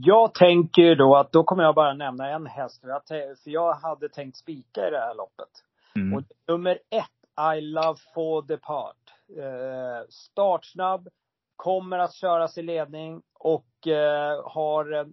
Jag 0.00 0.35
tänker 0.35 0.97
då 0.97 1.17
att 1.17 1.33
då 1.33 1.45
kommer 1.45 1.62
jag 1.62 1.75
bara 1.75 1.95
nämna 1.95 2.31
en 2.31 2.47
häst. 2.47 2.81
För 2.81 2.88
jag, 2.88 3.07
för 3.43 3.50
jag 3.50 3.75
hade 3.75 4.09
tänkt 4.09 4.37
spika 4.37 4.88
i 4.88 4.90
det 4.90 4.99
här 4.99 5.14
loppet. 5.14 5.49
Mm. 5.97 6.14
Och 6.14 6.23
nummer 6.47 6.78
ett, 6.90 7.55
I 7.57 7.61
Love 7.61 7.99
For 8.14 8.43
Depart. 8.43 8.97
Eh, 9.37 10.09
startsnabb, 10.09 11.09
kommer 11.57 11.99
att 11.99 12.14
köras 12.14 12.59
i 12.59 12.62
ledning 12.62 13.23
och 13.35 13.87
eh, 13.87 14.43
har 14.45 15.07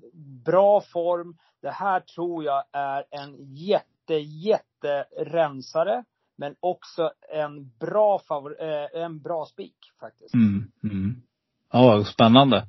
bra 0.45 0.81
form. 0.81 1.37
Det 1.61 1.71
här 1.71 1.99
tror 1.99 2.43
jag 2.43 2.63
är 2.71 3.03
en 3.11 3.35
jätte, 3.55 4.13
jätte 4.15 5.05
rensare. 5.17 6.03
Men 6.37 6.55
också 6.59 7.11
en 7.33 7.71
bra 7.79 8.19
favor, 8.19 8.61
eh, 8.61 9.03
en 9.03 9.19
bra 9.21 9.45
spik 9.45 9.77
faktiskt. 9.99 10.33
Mm, 10.33 10.71
mm. 10.83 11.21
Ja, 11.71 12.03
spännande. 12.03 12.67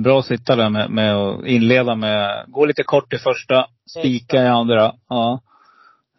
Bra 0.00 0.18
att 0.18 0.24
sitta 0.24 0.56
där 0.56 0.70
med, 0.70 0.90
med 0.90 1.16
att 1.16 1.46
inleda 1.46 1.94
med, 1.94 2.44
gå 2.48 2.64
lite 2.64 2.82
kort 2.82 3.12
i 3.12 3.18
första, 3.18 3.66
spika 3.98 4.42
i 4.42 4.48
andra. 4.48 4.92
Ja. 5.08 5.40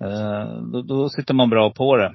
Eh, 0.02 0.62
då, 0.72 0.82
då 0.82 1.10
sitter 1.10 1.34
man 1.34 1.50
bra 1.50 1.72
på 1.72 1.98
det. 1.98 2.14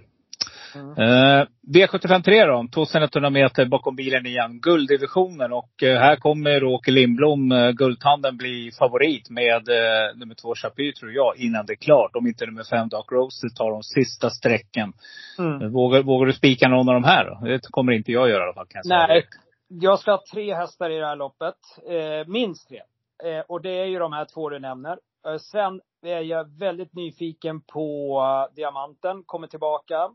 Mm. 0.75 0.91
Eh, 0.91 1.47
V753 1.75 2.47
då, 2.47 2.69
2100 2.75 3.31
meter 3.31 3.67
bakom 3.67 3.97
bilen 3.97 4.27
igen. 4.27 4.61
Gulddivisionen 4.61 5.53
och 5.53 5.83
eh, 5.83 5.99
här 6.01 6.17
kommer 6.17 6.65
Åke 6.65 6.91
Lindblom, 6.91 7.53
eh, 7.53 7.71
guldtanden, 7.71 8.37
bli 8.37 8.71
favorit 8.79 9.31
med 9.31 9.69
eh, 9.69 10.17
nummer 10.17 10.35
två 10.35 10.55
Chapuis 10.55 10.95
tror 10.95 11.13
jag, 11.13 11.37
innan 11.37 11.67
det 11.67 11.73
är 11.73 11.77
klart. 11.77 12.17
Om 12.17 12.27
inte 12.27 12.47
nummer 12.47 12.65
fem 12.65 12.89
Dark 12.89 13.13
Rose 13.13 13.49
tar 13.57 13.71
de 13.71 13.83
sista 13.83 14.31
sträcken. 14.31 14.93
Mm. 15.39 15.73
Vågar, 15.73 16.03
vågar 16.03 16.27
du 16.27 16.33
spika 16.33 16.69
någon 16.69 16.89
av 16.89 16.95
de 16.95 17.05
här 17.05 17.25
då? 17.25 17.47
Det 17.47 17.61
kommer 17.71 17.93
inte 17.93 18.13
jag 18.13 18.29
göra 18.29 18.41
i 18.41 18.45
alla 18.45 18.55
fall 18.55 18.67
kan 18.67 18.83
jag 18.85 19.09
Nej. 19.09 19.25
Jag 19.69 19.99
ska 19.99 20.11
ha 20.11 20.25
tre 20.33 20.55
hästar 20.55 20.91
i 20.91 20.99
det 20.99 21.07
här 21.07 21.17
loppet. 21.17 21.57
Eh, 21.87 22.27
minst 22.27 22.69
tre. 22.69 22.83
Eh, 23.25 23.45
och 23.49 23.63
det 23.63 23.81
är 23.81 23.85
ju 23.85 23.99
de 23.99 24.13
här 24.13 24.25
två 24.25 24.49
du 24.49 24.59
nämner. 24.59 24.99
Eh, 25.27 25.37
sen 25.37 25.81
är 26.03 26.21
jag 26.21 26.59
väldigt 26.59 26.95
nyfiken 26.95 27.61
på 27.61 28.19
uh, 28.21 28.55
Diamanten, 28.55 29.23
kommer 29.27 29.47
tillbaka. 29.47 30.11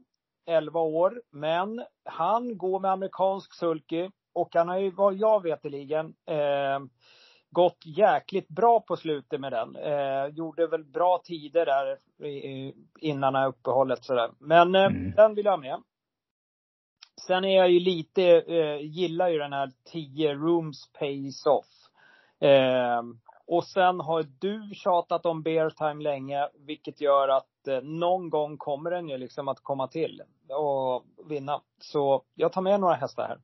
11 0.45 0.79
år. 0.79 1.21
Men 1.31 1.83
han 2.05 2.57
går 2.57 2.79
med 2.79 2.91
amerikansk 2.91 3.53
sulky 3.53 4.09
och 4.33 4.49
han 4.55 4.69
har 4.69 4.77
ju 4.77 4.91
vad 4.91 5.13
jag 5.13 5.43
veteligen 5.43 6.13
eh, 6.25 6.79
gått 7.51 7.85
jäkligt 7.85 8.47
bra 8.47 8.79
på 8.79 8.95
slutet 8.95 9.39
med 9.39 9.51
den. 9.51 9.75
Eh, 9.75 10.27
gjorde 10.27 10.67
väl 10.67 10.83
bra 10.83 11.21
tider 11.23 11.65
där 11.65 11.97
innan 12.99 13.35
uppehållet 13.35 14.03
sådär. 14.03 14.31
Men 14.39 14.75
eh, 14.75 14.85
mm. 14.85 15.11
den 15.11 15.35
vill 15.35 15.45
jag 15.45 15.51
ha 15.51 15.57
med. 15.57 15.81
Sen 17.21 17.45
är 17.45 17.57
jag 17.57 17.71
ju 17.71 17.79
lite, 17.79 18.23
eh, 18.23 18.81
gillar 18.81 19.29
ju 19.29 19.37
den 19.37 19.53
här 19.53 19.71
10 19.91 20.33
rooms 20.33 20.89
pays 20.99 21.45
off. 21.45 21.65
Eh, 22.39 23.01
och 23.47 23.63
sen 23.63 23.99
har 23.99 24.25
du 24.39 24.75
tjatat 24.75 25.25
om 25.25 25.43
bear 25.43 25.69
time 25.69 26.03
länge, 26.03 26.49
vilket 26.65 27.01
gör 27.01 27.27
att 27.27 27.67
eh, 27.67 27.81
någon 27.81 28.29
gång 28.29 28.57
kommer 28.57 28.91
den 28.91 29.09
ju 29.09 29.17
liksom 29.17 29.47
att 29.47 29.59
komma 29.59 29.87
till 29.87 30.21
och 30.49 31.05
vinna. 31.29 31.61
Så 31.79 32.23
jag 32.35 32.51
tar 32.51 32.61
med 32.61 32.79
några 32.79 32.95
hästar 32.95 33.27
här. 33.27 33.37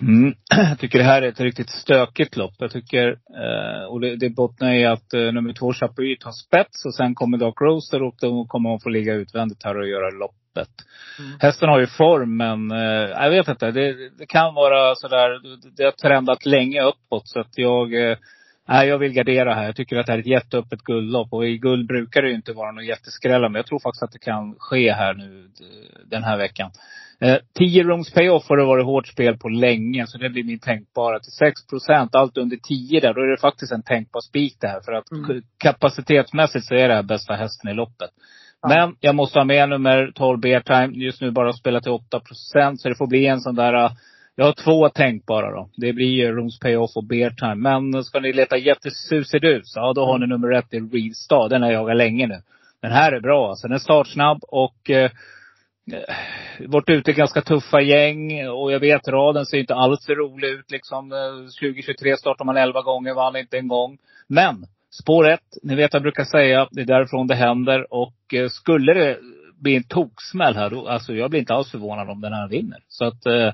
Mm. 0.00 0.34
Jag 0.56 0.78
tycker 0.78 0.98
det 0.98 1.04
här 1.04 1.22
är 1.22 1.28
ett 1.28 1.40
riktigt 1.40 1.70
stökigt 1.70 2.36
lopp. 2.36 2.54
Jag 2.58 2.70
tycker, 2.70 3.08
eh, 3.10 3.84
och 3.84 4.00
det, 4.00 4.16
det 4.16 4.30
bottnar 4.30 4.72
i 4.72 4.84
att 4.84 5.14
eh, 5.14 5.20
nummer 5.20 5.52
två 5.52 5.72
Chapuis 5.72 6.24
har 6.24 6.32
spets 6.32 6.84
och 6.84 6.94
sen 6.94 7.14
kommer 7.14 7.38
Dark 7.38 7.60
Roaster 7.60 8.02
och 8.02 8.14
då 8.20 8.44
kommer 8.44 8.70
hon 8.70 8.80
få 8.80 8.88
ligga 8.88 9.14
utvändigt 9.14 9.64
här 9.64 9.78
och 9.78 9.88
göra 9.88 10.10
loppet. 10.10 10.68
Mm. 11.18 11.32
Hästen 11.40 11.68
har 11.68 11.80
ju 11.80 11.86
form 11.86 12.36
men, 12.36 12.70
eh, 12.70 13.10
jag 13.10 13.30
vet 13.30 13.48
inte. 13.48 13.70
Det, 13.70 14.10
det 14.18 14.26
kan 14.26 14.54
vara 14.54 14.94
sådär, 14.94 15.28
det 15.76 15.84
har 15.84 15.92
trendat 15.92 16.46
länge 16.46 16.82
uppåt 16.82 17.28
så 17.28 17.40
att 17.40 17.58
jag 17.58 18.10
eh, 18.10 18.16
Nej, 18.68 18.88
jag 18.88 18.98
vill 18.98 19.12
gardera 19.12 19.54
här. 19.54 19.64
Jag 19.64 19.76
tycker 19.76 19.96
att 19.96 20.06
det 20.06 20.12
här 20.12 20.18
är 20.18 20.22
ett 20.22 20.26
jätteöppet 20.26 20.82
guldlopp. 20.82 21.32
Och 21.32 21.46
i 21.46 21.58
guld 21.58 21.86
brukar 21.86 22.22
det 22.22 22.28
ju 22.28 22.34
inte 22.34 22.52
vara 22.52 22.72
någon 22.72 22.86
jätteskrälla. 22.86 23.48
Men 23.48 23.54
jag 23.54 23.66
tror 23.66 23.78
faktiskt 23.78 24.02
att 24.02 24.12
det 24.12 24.18
kan 24.18 24.54
ske 24.58 24.92
här 24.92 25.14
nu 25.14 25.48
den 26.10 26.24
här 26.24 26.38
veckan. 26.38 26.70
Eh, 27.20 27.36
10 27.58 27.82
rooms 27.82 28.12
payoff 28.12 28.48
har 28.48 28.56
det 28.56 28.64
varit 28.64 28.84
hårt 28.84 29.06
spel 29.06 29.38
på 29.38 29.48
länge. 29.48 30.06
Så 30.06 30.18
det 30.18 30.30
blir 30.30 30.44
min 30.44 30.58
tänkbara. 30.58 31.20
Till 31.20 31.32
6 31.32 31.66
procent, 31.66 32.14
allt 32.14 32.36
under 32.36 32.56
10 32.56 33.00
där. 33.00 33.14
Då 33.14 33.20
är 33.20 33.26
det 33.26 33.40
faktiskt 33.40 33.72
en 33.72 33.82
tänkbar 33.82 34.20
spik 34.20 34.56
det 34.60 34.68
här. 34.68 34.80
För 34.80 34.92
att 34.92 35.10
mm. 35.10 35.42
kapacitetsmässigt 35.58 36.64
så 36.64 36.74
är 36.74 36.88
det 36.88 36.94
här 36.94 37.02
bästa 37.02 37.34
hästen 37.34 37.70
i 37.70 37.74
loppet. 37.74 38.10
Ja. 38.62 38.68
Men 38.68 38.96
jag 39.00 39.14
måste 39.14 39.38
ha 39.38 39.44
med 39.44 39.68
nummer 39.68 40.12
12 40.14 40.40
Bear 40.40 40.60
Time. 40.60 41.04
Just 41.04 41.20
nu 41.20 41.30
bara 41.30 41.52
spelat 41.52 41.82
till 41.82 41.92
8 41.92 42.20
procent. 42.20 42.80
Så 42.80 42.88
det 42.88 42.94
får 42.94 43.06
bli 43.06 43.26
en 43.26 43.40
sån 43.40 43.54
där 43.54 43.90
jag 44.36 44.44
har 44.44 44.52
två 44.52 44.88
tänkbara 44.88 45.50
då. 45.50 45.68
Det 45.76 45.92
blir 45.92 46.10
ju 46.10 46.32
Rooms 46.32 46.58
Payoff 46.58 46.96
och 46.96 47.04
Bear 47.04 47.30
Time. 47.30 47.54
Men 47.54 48.04
ska 48.04 48.20
ni 48.20 48.32
leta 48.32 48.56
jättesusidus, 48.56 49.72
ja 49.76 49.92
då 49.92 50.04
har 50.06 50.18
ni 50.18 50.26
nummer 50.26 50.52
ett 50.52 50.74
i 50.74 50.80
Reedstad. 50.80 51.14
Star. 51.14 51.48
Den 51.48 51.62
har 51.62 51.72
jag 51.72 51.82
jagat 51.82 51.96
länge 51.96 52.26
nu. 52.26 52.42
Den 52.82 52.92
här 52.92 53.12
är 53.12 53.20
bra 53.20 53.48
alltså. 53.48 53.68
Den 53.68 53.74
är 53.74 53.78
startsnabb 53.78 54.38
och 54.48 54.90
eh, 54.90 55.10
varit 56.66 56.88
ute 56.88 57.12
ganska 57.12 57.42
tuffa 57.42 57.80
gäng. 57.80 58.48
Och 58.48 58.72
jag 58.72 58.80
vet 58.80 59.08
raden 59.08 59.46
ser 59.46 59.58
inte 59.58 59.74
alls 59.74 60.04
så 60.04 60.14
rolig 60.14 60.48
ut 60.48 60.70
liksom. 60.70 61.10
2023 61.60 62.16
startar 62.16 62.44
man 62.44 62.56
11 62.56 62.82
gånger, 62.82 63.14
vann 63.14 63.36
inte 63.36 63.58
en 63.58 63.68
gång. 63.68 63.98
Men 64.26 64.66
spår 64.90 65.28
1, 65.28 65.40
ni 65.62 65.74
vet 65.74 65.92
vad 65.92 65.98
jag 65.98 66.02
brukar 66.02 66.24
säga. 66.24 66.68
Det 66.70 66.80
är 66.80 66.86
därifrån 66.86 67.26
det 67.26 67.34
händer. 67.34 67.94
Och 67.94 68.34
eh, 68.34 68.48
skulle 68.48 68.94
det 68.94 69.18
bli 69.60 69.76
en 69.76 69.84
toksmäll 69.84 70.56
här, 70.56 70.70
då, 70.70 70.88
alltså 70.88 71.14
jag 71.14 71.30
blir 71.30 71.40
inte 71.40 71.54
alls 71.54 71.70
förvånad 71.70 72.10
om 72.10 72.20
den 72.20 72.32
här 72.32 72.48
vinner. 72.48 72.82
Så 72.88 73.04
att 73.04 73.26
eh, 73.26 73.52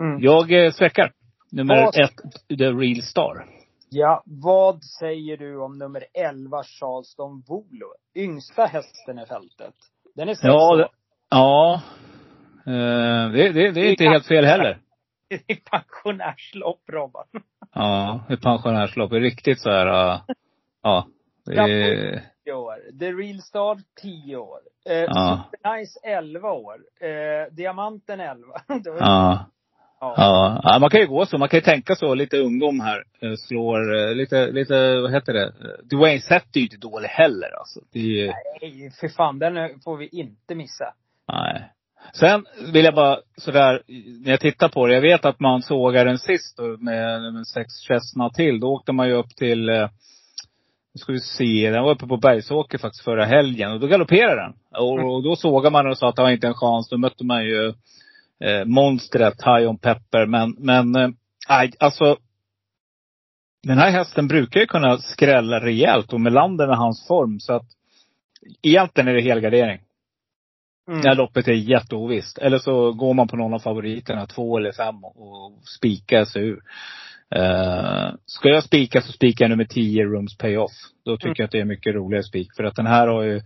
Mm. 0.00 0.20
Jag 0.20 0.64
eh, 0.64 0.72
sträckar 0.72 1.12
nummer 1.52 1.84
vad... 1.84 2.04
ett, 2.04 2.16
The 2.58 2.64
Real 2.64 3.02
Star. 3.02 3.46
Ja, 3.90 4.22
vad 4.26 4.84
säger 4.84 5.36
du 5.36 5.56
om 5.56 5.78
nummer 5.78 6.04
11, 6.14 6.62
Charleston 6.62 7.42
Volo? 7.48 7.86
Yngsta 8.14 8.64
hästen 8.64 9.18
i 9.18 9.26
fältet. 9.26 9.74
Den 10.14 10.28
är 10.28 10.34
sex 10.34 10.44
Ja, 10.44 10.76
det, 10.76 10.88
ja. 11.30 11.82
Uh, 12.66 13.32
det, 13.32 13.52
det, 13.52 13.70
det, 13.70 13.80
är 13.80 13.90
inte 13.90 14.04
helt 14.04 14.26
fel 14.26 14.44
heller. 14.44 14.78
Det 15.28 15.52
är 15.52 15.60
pensionärslopp, 15.70 16.82
Robban. 16.86 17.24
Ja, 17.74 18.20
det 18.28 18.34
är 18.34 18.36
pensionärslopp. 18.36 19.10
Det 19.10 19.16
är 19.16 19.20
riktigt 19.20 19.60
så 19.60 19.70
här, 19.70 19.86
uh, 19.86 20.20
ja. 20.82 21.06
Det 21.44 21.56
är... 21.56 22.22
10 22.44 22.52
år. 22.52 22.98
The 22.98 23.12
Real 23.12 23.42
Star 23.42 23.78
10 24.02 24.36
år. 24.36 24.60
Uh, 24.90 24.94
ja. 24.94 25.44
Supernice 25.50 26.00
11 26.02 26.52
år. 26.52 26.74
Uh, 26.74 27.54
Diamanten 27.54 28.20
11. 28.20 28.46
ja. 28.98 29.46
Ja. 30.00 30.60
ja. 30.62 30.78
man 30.78 30.90
kan 30.90 31.00
ju 31.00 31.06
gå 31.06 31.26
så. 31.26 31.38
Man 31.38 31.48
kan 31.48 31.58
ju 31.58 31.62
tänka 31.62 31.94
så. 31.94 32.14
Lite 32.14 32.38
ungdom 32.38 32.80
här. 32.80 33.04
Eh, 33.20 33.34
slår 33.36 33.98
eh, 33.98 34.14
lite, 34.14 34.46
lite, 34.50 35.00
vad 35.00 35.12
heter 35.12 35.32
det? 35.32 35.52
Dwayne 35.96 36.20
Sett 36.20 36.56
är 36.56 36.60
ju 36.60 36.66
inte 36.66 36.76
dålig 36.76 37.08
heller 37.08 37.58
alltså. 37.58 37.80
Är... 37.92 38.26
Nej, 38.26 38.90
för 39.00 39.08
fan. 39.08 39.38
Den 39.38 39.80
får 39.80 39.96
vi 39.96 40.08
inte 40.08 40.54
missa. 40.54 40.94
Nej. 41.32 41.72
Sen 42.12 42.46
vill 42.72 42.84
jag 42.84 42.94
bara 42.94 43.18
sådär, 43.36 43.82
när 44.24 44.30
jag 44.30 44.40
tittar 44.40 44.68
på 44.68 44.86
det. 44.86 44.94
Jag 44.94 45.00
vet 45.00 45.24
att 45.24 45.40
man 45.40 45.62
sågade 45.62 46.10
den 46.10 46.18
sist 46.18 46.56
då, 46.56 46.62
med, 46.62 47.34
med 47.34 47.46
sex 47.46 47.66
Chestnut 47.88 48.34
till. 48.34 48.60
Då 48.60 48.66
åkte 48.66 48.92
man 48.92 49.08
ju 49.08 49.14
upp 49.14 49.36
till, 49.36 49.68
eh, 49.68 49.88
nu 50.94 50.98
ska 50.98 51.12
vi 51.12 51.20
se, 51.20 51.70
den 51.70 51.82
var 51.82 51.90
uppe 51.90 52.06
på 52.06 52.16
Bergsåker 52.16 52.78
faktiskt 52.78 53.04
förra 53.04 53.24
helgen. 53.24 53.72
Och 53.72 53.80
då 53.80 53.86
galopperade 53.86 54.42
den. 54.42 54.54
Och, 54.82 55.14
och 55.14 55.22
då 55.22 55.36
sågade 55.36 55.72
man 55.72 55.84
den 55.84 55.90
och 55.90 55.98
sa 55.98 56.08
att 56.08 56.16
det 56.16 56.22
var 56.22 56.30
inte 56.30 56.46
en 56.46 56.54
chans. 56.54 56.88
Då 56.88 56.98
mötte 56.98 57.24
man 57.24 57.44
ju 57.44 57.72
eh, 58.44 58.64
monstret 58.64 59.42
High 59.42 59.68
on 59.68 59.78
Pepper. 59.78 60.26
Men, 60.26 60.54
men 60.58 60.96
eh, 60.96 61.10
alltså. 61.78 62.16
Den 63.62 63.78
här 63.78 63.90
hästen 63.90 64.28
brukar 64.28 64.60
ju 64.60 64.66
kunna 64.66 64.98
skrälla 64.98 65.60
rejält 65.60 66.12
och 66.12 66.20
Melander 66.20 66.66
med 66.66 66.76
hans 66.76 67.06
form. 67.06 67.40
Så 67.40 67.52
att 67.52 67.66
egentligen 68.62 69.08
är 69.08 69.14
det 69.14 69.20
helgardering. 69.20 69.80
Mm. 70.88 71.00
Det 71.00 71.08
här 71.08 71.16
loppet 71.16 71.48
är 71.48 71.52
jätteovisst. 71.52 72.38
Eller 72.38 72.58
så 72.58 72.92
går 72.92 73.14
man 73.14 73.28
på 73.28 73.36
någon 73.36 73.54
av 73.54 73.58
favoriterna, 73.58 74.26
två 74.26 74.58
eller 74.58 74.72
fem 74.72 75.04
och 75.04 75.52
spikar 75.78 76.24
sig 76.24 76.42
ur. 76.42 76.62
Uh, 77.36 78.14
ska 78.26 78.48
jag 78.48 78.64
spika 78.64 79.00
så 79.00 79.12
spikar 79.12 79.44
jag 79.44 79.50
nummer 79.50 79.64
10, 79.64 80.04
Rooms 80.04 80.38
Payoff. 80.38 80.72
Då 81.04 81.16
tycker 81.16 81.26
mm. 81.26 81.34
jag 81.38 81.44
att 81.44 81.50
det 81.50 81.60
är 81.60 81.64
mycket 81.64 81.94
roligare 81.94 82.22
spik. 82.22 82.48
För 82.56 82.64
att 82.64 82.76
den 82.76 82.86
här 82.86 83.06
har 83.06 83.22
ju, 83.22 83.40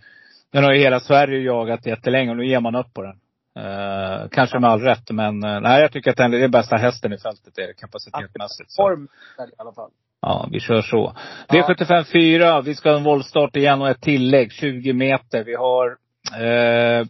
den 0.53 0.65
har 0.65 0.73
ju 0.73 0.79
hela 0.79 1.01
Sverige 1.01 1.41
jagat 1.41 1.87
jättelänge 1.87 2.31
och 2.31 2.37
nu 2.37 2.47
ger 2.47 2.61
man 2.61 2.75
upp 2.75 2.95
på 2.95 3.03
den. 3.03 3.17
Uh, 3.59 4.29
kanske 4.31 4.59
med 4.59 4.71
all 4.71 4.81
rätt, 4.81 5.11
men 5.11 5.45
uh, 5.45 5.61
nej, 5.61 5.81
jag 5.81 5.93
tycker 5.93 6.11
att 6.11 6.17
den 6.17 6.35
är 6.35 6.49
bästa 6.49 6.77
hästen 6.77 7.13
i 7.13 7.19
fältet 7.19 7.59
är 7.59 7.73
kapacitetsmässigt. 7.73 8.77
Form 8.77 9.09
i 9.39 9.55
alla 9.59 9.73
fall. 9.73 9.91
Ja, 10.23 10.49
vi 10.53 10.61
kör 10.61 10.83
så. 10.83 11.15
V75 11.49 12.05
4, 12.13 12.61
vi 12.61 12.75
ska 12.75 12.91
ha 12.91 12.97
en 12.97 13.05
voltstart 13.05 13.57
igen 13.57 13.83
och 13.83 13.89
ett 13.89 14.01
tillägg, 14.01 14.53
20 14.53 14.93
meter. 14.93 15.45
Vi 15.45 15.55
har, 15.55 15.87
eh, 16.33 17.07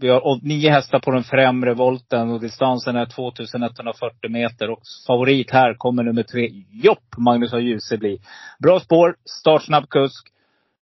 vi 0.00 0.08
har 0.08 0.46
nio 0.46 0.70
hästar 0.70 0.98
på 0.98 1.10
den 1.10 1.24
främre 1.24 1.74
volten 1.74 2.30
och 2.30 2.40
distansen 2.40 2.96
är 2.96 3.06
2140 3.06 4.30
meter. 4.30 4.70
Och 4.70 4.82
favorit 5.06 5.50
här 5.50 5.74
kommer 5.74 6.02
nummer 6.02 6.22
tre, 6.22 6.48
Jopp, 6.70 7.16
Magnus 7.16 7.52
A. 7.52 7.58
Djuse 7.58 7.98
bli. 7.98 8.20
Bra 8.62 8.80
spår, 8.80 9.16
startsnabb 9.40 9.88
kusk. 9.88 10.26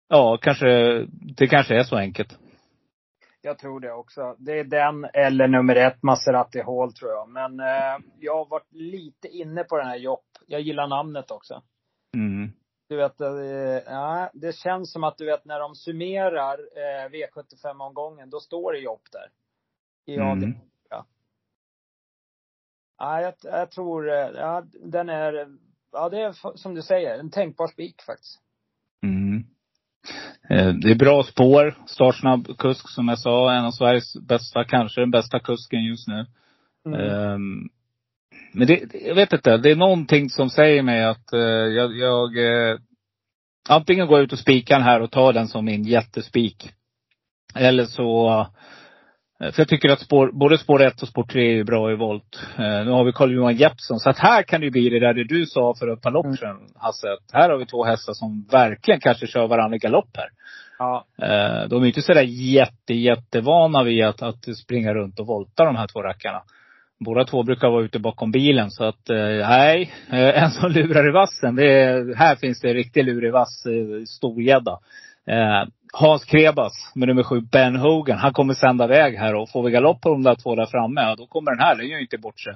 Ja, 0.09 0.37
kanske, 0.41 0.67
det 1.37 1.47
kanske 1.47 1.75
är 1.75 1.83
så 1.83 1.95
enkelt. 1.95 2.37
Jag 3.41 3.59
tror 3.59 3.79
det 3.79 3.91
också. 3.91 4.35
Det 4.39 4.59
är 4.59 4.63
den 4.63 5.05
eller 5.13 5.47
nummer 5.47 5.75
ett, 5.75 6.03
Maserati 6.03 6.61
Hall 6.61 6.93
tror 6.93 7.11
jag. 7.11 7.29
Men 7.29 7.59
eh, 7.59 7.97
jag 8.19 8.35
har 8.35 8.45
varit 8.45 8.73
lite 8.73 9.27
inne 9.27 9.63
på 9.63 9.77
den 9.77 9.87
här 9.87 9.97
Jopp. 9.97 10.25
Jag 10.47 10.61
gillar 10.61 10.87
namnet 10.87 11.31
också. 11.31 11.63
Mm. 12.15 12.51
Du 12.89 12.95
vet, 12.95 13.21
eh, 13.21 13.29
ja, 13.93 14.29
det 14.33 14.55
känns 14.55 14.91
som 14.91 15.03
att 15.03 15.17
du 15.17 15.25
vet 15.25 15.45
när 15.45 15.59
de 15.59 15.75
summerar 15.75 16.59
eh, 16.59 17.09
V75-omgången, 17.09 18.29
då 18.29 18.39
står 18.39 18.73
det 18.73 18.79
jobb 18.79 19.01
där. 19.11 19.29
I 20.05 20.17
Mm. 20.17 20.53
ja. 20.89 21.05
ja, 22.97 23.21
jag, 23.21 23.33
jag 23.43 23.71
tror, 23.71 24.09
eh, 24.09 24.15
ja, 24.15 24.63
den 24.73 25.09
är, 25.09 25.57
ja 25.91 26.09
det 26.09 26.21
är 26.21 26.57
som 26.57 26.73
du 26.73 26.81
säger, 26.81 27.19
en 27.19 27.31
tänkbar 27.31 27.67
spik 27.67 28.01
faktiskt. 28.01 28.41
Mm. 29.03 29.43
Eh, 30.49 30.73
Det 30.73 30.91
är 30.91 30.95
bra 30.95 31.23
spår. 31.23 31.75
Startsnabb 31.85 32.57
kusk 32.57 32.89
som 32.89 33.07
jag 33.07 33.19
sa. 33.19 33.53
En 33.53 33.65
av 33.65 33.71
Sveriges 33.71 34.13
bästa, 34.27 34.63
kanske 34.63 35.01
den 35.01 35.11
bästa 35.11 35.39
kusken 35.39 35.83
just 35.83 36.07
nu. 36.07 36.25
Mm. 36.85 36.99
Ehm, 36.99 37.69
Men 38.53 38.67
det, 38.67 38.93
jag 39.05 39.15
vet 39.15 39.33
inte. 39.33 39.57
Det 39.57 39.71
är 39.71 39.75
någonting 39.75 40.29
som 40.29 40.49
säger 40.49 40.81
mig 40.83 41.03
att 41.03 41.33
eh, 41.33 41.39
jag, 41.39 41.97
jag 41.97 42.37
eh, 42.37 42.77
antingen 43.69 44.07
går 44.07 44.17
jag 44.17 44.23
ut 44.23 44.33
och 44.33 44.39
spikar 44.39 44.75
den 44.75 44.87
här 44.87 45.01
och 45.01 45.11
tar 45.11 45.33
den 45.33 45.47
som 45.47 45.65
min 45.65 45.83
jättespik. 45.83 46.71
Eller 47.55 47.85
så 47.85 48.47
för 49.39 49.53
jag 49.57 49.67
tycker 49.67 49.89
att 49.89 49.99
spår, 49.99 50.31
både 50.33 50.57
spår 50.57 50.83
1 50.83 51.01
och 51.01 51.07
spår 51.07 51.23
3 51.23 51.59
är 51.59 51.63
bra 51.63 51.91
i 51.91 51.95
volt. 51.95 52.39
Eh, 52.57 52.85
nu 52.85 52.91
har 52.91 53.03
vi 53.03 53.11
Carl-Johan 53.11 53.55
Jeppsson. 53.55 53.99
Så 53.99 54.09
att 54.09 54.19
här 54.19 54.43
kan 54.43 54.61
det 54.61 54.71
bli 54.71 54.89
det 54.89 54.99
där 54.99 55.13
det 55.13 55.23
du 55.23 55.45
sa 55.45 55.73
för 55.79 55.93
ett 55.93 56.01
par 56.01 56.11
lopp 56.11 56.25
Mm. 56.25 56.37
sedan, 56.37 56.57
Hasse. 56.75 57.07
Att 57.07 57.33
här 57.33 57.49
har 57.49 57.57
vi 57.57 57.65
två 57.65 57.83
hästar 57.83 58.13
som 58.13 58.45
verkligen 58.51 58.99
kanske 58.99 59.27
kör 59.27 59.47
varandra 59.47 59.75
i 59.75 59.79
galopp 59.79 60.09
här. 60.17 60.29
Ja. 60.79 61.05
Eh, 61.21 61.69
de 61.69 61.83
är 61.83 61.87
inte 61.87 62.01
sådär 62.01 62.21
jätte, 62.27 62.93
jättevana 62.93 63.83
vid 63.83 64.03
att, 64.05 64.21
att 64.21 64.57
springa 64.57 64.93
runt 64.93 65.19
och 65.19 65.27
volta 65.27 65.65
de 65.65 65.75
här 65.75 65.87
två 65.87 66.01
rackarna. 66.01 66.41
Båda 66.99 67.25
två 67.25 67.43
brukar 67.43 67.69
vara 67.69 67.83
ute 67.83 67.99
bakom 67.99 68.31
bilen 68.31 68.71
så 68.71 68.83
att, 68.83 69.09
eh, 69.09 69.17
nej. 69.49 69.93
Eh, 70.09 70.43
en 70.43 70.51
som 70.51 70.71
lurar 70.71 71.09
i 71.09 71.11
vassen. 71.11 71.55
Det 71.55 71.81
är, 71.81 72.15
här 72.15 72.35
finns 72.35 72.61
det 72.61 72.73
riktig 72.73 73.05
lur 73.05 73.25
i 73.25 73.29
vass, 73.29 73.65
eh, 73.65 74.03
storgädda. 74.05 74.79
Hans 75.99 76.25
Krebas 76.25 76.73
med 76.95 77.07
nummer 77.07 77.23
sju, 77.23 77.41
Ben 77.41 77.75
Hogan. 77.75 78.17
Han 78.17 78.33
kommer 78.33 78.53
sända 78.53 78.85
iväg 78.85 79.17
här 79.17 79.35
och 79.35 79.49
får 79.49 79.63
vi 79.63 79.71
galopp 79.71 80.01
på 80.01 80.09
de 80.09 80.23
där 80.23 80.35
två 80.35 80.55
där 80.55 80.65
framme, 80.65 81.01
ja, 81.01 81.15
då 81.15 81.27
kommer 81.27 81.51
den 81.51 81.59
här, 81.59 81.75
den 81.75 81.87
gör 81.87 81.97
ju 81.97 82.03
inte 82.03 82.17
bort 82.17 82.39
sig. 82.39 82.55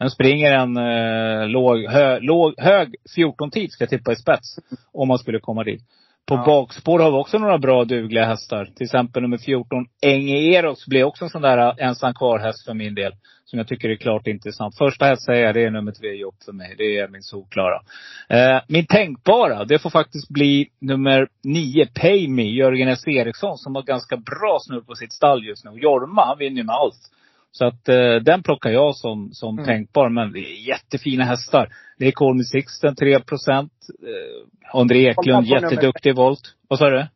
Den 0.00 0.10
springer 0.10 0.52
en 0.52 0.76
eh, 0.76 1.48
låg, 1.48 1.84
hö, 1.84 2.18
låg, 2.20 2.54
hög 2.58 2.94
14-tid 3.16 3.72
ska 3.72 3.82
jag 3.82 3.90
tippa 3.90 4.12
i 4.12 4.16
spets. 4.16 4.56
Om 4.92 5.08
man 5.08 5.18
skulle 5.18 5.40
komma 5.40 5.64
dit. 5.64 5.82
På 6.26 6.34
Ja. 6.34 6.44
bakspår 6.46 6.98
har 6.98 7.10
vi 7.10 7.16
också 7.16 7.38
några 7.38 7.58
bra 7.58 7.84
dugliga 7.84 8.24
hästar. 8.24 8.64
Till 8.64 8.84
exempel 8.84 9.22
nummer 9.22 9.38
14, 9.38 9.86
Enge 10.02 10.36
Eros, 10.56 10.86
blir 10.86 11.04
också 11.04 11.24
en 11.24 11.30
sån 11.30 11.42
där 11.42 11.58
eh, 11.58 11.86
ensam 11.88 12.14
kvar-häst 12.14 12.64
för 12.64 12.74
min 12.74 12.94
del. 12.94 13.12
Som 13.44 13.58
jag 13.58 13.68
tycker 13.68 13.88
är 13.88 13.96
klart 13.96 14.26
intressant. 14.26 14.78
Första 14.78 15.04
häst 15.04 15.24
säger 15.24 15.44
jag, 15.46 15.54
det 15.54 15.64
är 15.64 15.70
nummer 15.70 15.92
tre 15.92 16.14
jobb 16.14 16.34
för 16.44 16.52
mig. 16.52 16.74
Det 16.78 16.98
är 16.98 17.08
min 17.08 17.22
solklara. 17.22 17.80
Eh, 18.28 18.60
min 18.68 18.86
tänkbara, 18.86 19.64
det 19.64 19.78
får 19.78 19.90
faktiskt 19.90 20.28
bli 20.28 20.68
nummer 20.80 21.28
nio, 21.44 21.86
Pay 21.86 22.28
Me, 22.28 22.42
Jörgen 22.42 22.88
S. 22.88 23.06
Eriksson, 23.08 23.58
som 23.58 23.74
har 23.74 23.82
ganska 23.82 24.16
bra 24.16 24.58
snurr 24.60 24.80
på 24.80 24.94
sitt 24.94 25.12
stall 25.12 25.44
just 25.44 25.64
nu. 25.64 25.70
Jorma, 25.74 26.24
han 26.26 26.38
vinner 26.38 26.56
ju 26.56 26.64
med 26.64 26.74
allt. 26.74 27.10
Så 27.52 27.66
att 27.66 27.88
eh, 27.88 28.14
den 28.14 28.42
plockar 28.42 28.70
jag 28.70 28.96
som, 28.96 29.32
som 29.32 29.54
Mm. 29.58 29.64
tänkbar. 29.66 30.08
Men 30.08 30.32
det 30.32 30.38
är 30.38 30.68
jättefina 30.68 31.24
hästar. 31.24 31.72
Det 31.98 32.06
är 32.06 32.12
Call 32.12 32.34
Me 32.34 32.44
Sixten, 32.44 32.94
3 32.96 33.20
procent. 33.20 33.72
Eh, 34.02 34.78
André 34.80 35.08
Eklund, 35.08 35.46
jätteduktig 35.46 36.16
volt. 36.16 36.56
Vad 36.68 36.78
sa 36.78 36.90
du? 36.90 37.06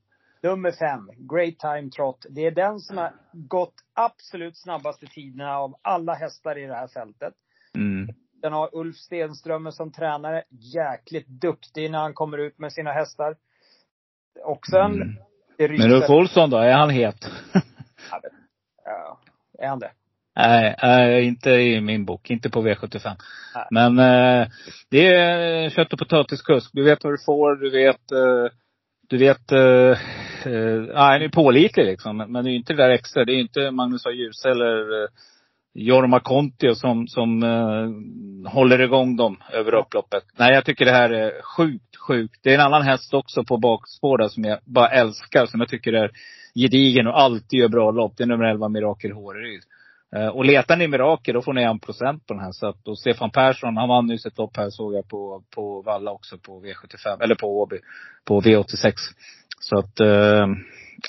Nummer 0.43 0.73
fem, 0.73 1.11
Great 1.31 1.59
Time 1.59 1.91
Trot. 1.91 2.27
Det 2.31 2.47
är 2.47 2.51
den 2.51 2.81
som 2.81 2.99
har 2.99 3.13
gått 3.33 3.75
absolut 3.95 4.57
snabbaste 4.57 5.07
tiderna 5.07 5.57
av 5.57 5.75
alla 5.83 6.15
hästar 6.15 6.59
i 6.59 6.67
det 6.67 6.75
här 6.75 6.89
fältet. 6.89 7.35
Mm. 7.75 8.09
Den 8.43 8.53
har 8.53 8.71
Ulf 8.73 8.97
Stenströmer 8.97 9.71
som 9.71 9.93
tränare. 9.93 10.43
Jäkligt 10.75 11.27
duktig 11.29 11.91
när 11.91 11.99
han 11.99 12.15
kommer 12.15 12.39
ut 12.39 12.59
med 12.59 12.73
sina 12.73 12.93
hästar. 12.93 13.37
Också 14.45 14.77
en 14.79 14.93
Mm. 15.59 15.77
Men 15.79 15.93
Ulf 15.93 16.11
Olsson 16.11 16.51
då, 16.51 16.57
är 16.57 16.73
han 16.73 16.91
het? 16.91 17.29
Ja, 18.85 19.19
är 19.59 19.69
han 19.69 19.79
det? 19.79 19.91
Nej, 20.37 20.75
nej, 20.83 21.25
inte 21.25 21.51
i 21.51 21.81
min 21.81 22.05
bok. 22.05 22.31
Inte 22.31 22.51
på 22.51 22.63
V75. 22.63 23.17
Nej. 23.55 23.67
Men 23.71 23.99
eh, 23.99 24.49
det 24.91 25.07
är 25.07 25.71
kött 25.71 25.93
och 25.93 25.99
potatiskusk. 25.99 26.71
Du 26.73 26.83
vet 26.85 27.05
vad 27.05 27.13
du 27.13 27.25
får. 27.27 27.57
Du 27.57 27.71
vet, 27.71 28.13
eh, 28.13 28.53
du 29.09 29.19
vet, 29.19 29.53
eh, 29.53 29.99
eh, 30.53 30.97
han 30.97 31.23
är 31.23 31.29
pålitlig 31.29 31.85
liksom. 31.85 32.17
Men 32.17 32.33
men 32.33 32.45
det 32.45 32.51
är 32.51 32.53
ju 32.53 32.59
inte 32.59 32.73
det 32.73 32.83
där 32.83 32.91
extra. 32.91 33.25
Det 33.25 33.33
är 33.33 33.35
ju 33.35 33.41
inte 33.41 33.71
Magnus 33.71 34.07
A. 34.07 34.11
Djuse 34.11 34.51
eller 34.51 35.03
eh, 35.03 35.09
Jorma 35.75 36.21
Kontio 36.21 36.75
som, 36.75 37.09
som 37.09 37.43
eh, 37.43 38.51
håller 38.53 38.81
igång 38.81 39.17
dem 39.17 39.37
över 39.53 39.75
upploppet. 39.75 40.23
Nej, 40.39 40.55
jag 40.55 40.65
tycker 40.65 40.85
det 40.85 40.91
här 40.93 41.11
är 41.11 41.43
sjukt, 41.43 41.97
sjukt. 42.09 42.41
Det 42.43 42.51
är 42.51 42.55
en 42.55 42.67
annan 42.67 42.83
häst 42.83 43.15
också 43.15 43.45
på 43.45 43.57
bakspår 43.57 44.19
där 44.19 44.29
som 44.29 44.45
jag 44.45 44.59
bara 44.65 44.89
älskar. 44.89 45.47
Som 45.47 45.61
jag 45.61 45.69
tycker 45.69 45.93
är 45.93 46.11
gedigen 46.55 47.07
och 47.07 47.21
alltid 47.21 47.61
gör 47.61 47.69
bra 47.69 47.91
lopp. 47.91 48.17
Det 48.17 48.25
är 48.25 48.29
nummer 48.29 48.45
11, 48.45 48.69
Mirakel 48.69 49.13
Håreryd. 49.13 49.63
Eh, 50.17 50.29
Och 50.29 50.45
letar 50.45 50.77
ni 50.77 50.89
mirakel, 50.89 51.35
då 51.35 51.43
får 51.43 51.53
ni 51.53 51.63
en 51.63 51.79
procent 51.81 52.27
på 52.27 52.35
den 52.35 52.43
här. 52.43 52.53
Så 52.53 52.67
att, 52.69 52.89
och 52.89 52.99
Stefan 52.99 53.31
Persson, 53.31 53.77
han 53.77 53.89
vann 53.89 54.07
nyss 54.07 54.27
ett 54.27 54.39
lopp 54.39 54.57
här 54.57 54.71
såg 54.71 54.95
jag 54.95 55.09
på, 55.09 55.43
på 55.55 55.83
Valla 55.83 56.11
också 56.11 56.39
på 56.39 56.61
V75, 56.65 57.23
eller 57.23 57.35
på 57.35 57.47
Åby. 57.61 57.79
På 58.25 58.41
V86. 58.41 58.93
Så 59.61 59.79
att, 59.79 60.01
eh, 60.01 60.47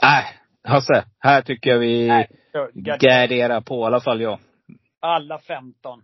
nej. 0.02 0.24
Hasse, 0.68 1.06
här 1.20 1.42
tycker 1.42 1.70
jag 1.70 1.80
vi 1.80 2.26
garderar 2.74 3.62
på, 3.62 3.82
i 3.82 3.86
alla 3.86 4.02
fall 4.02 4.22
jag. 4.22 4.40
Alla 5.02 5.40
15. 5.40 6.02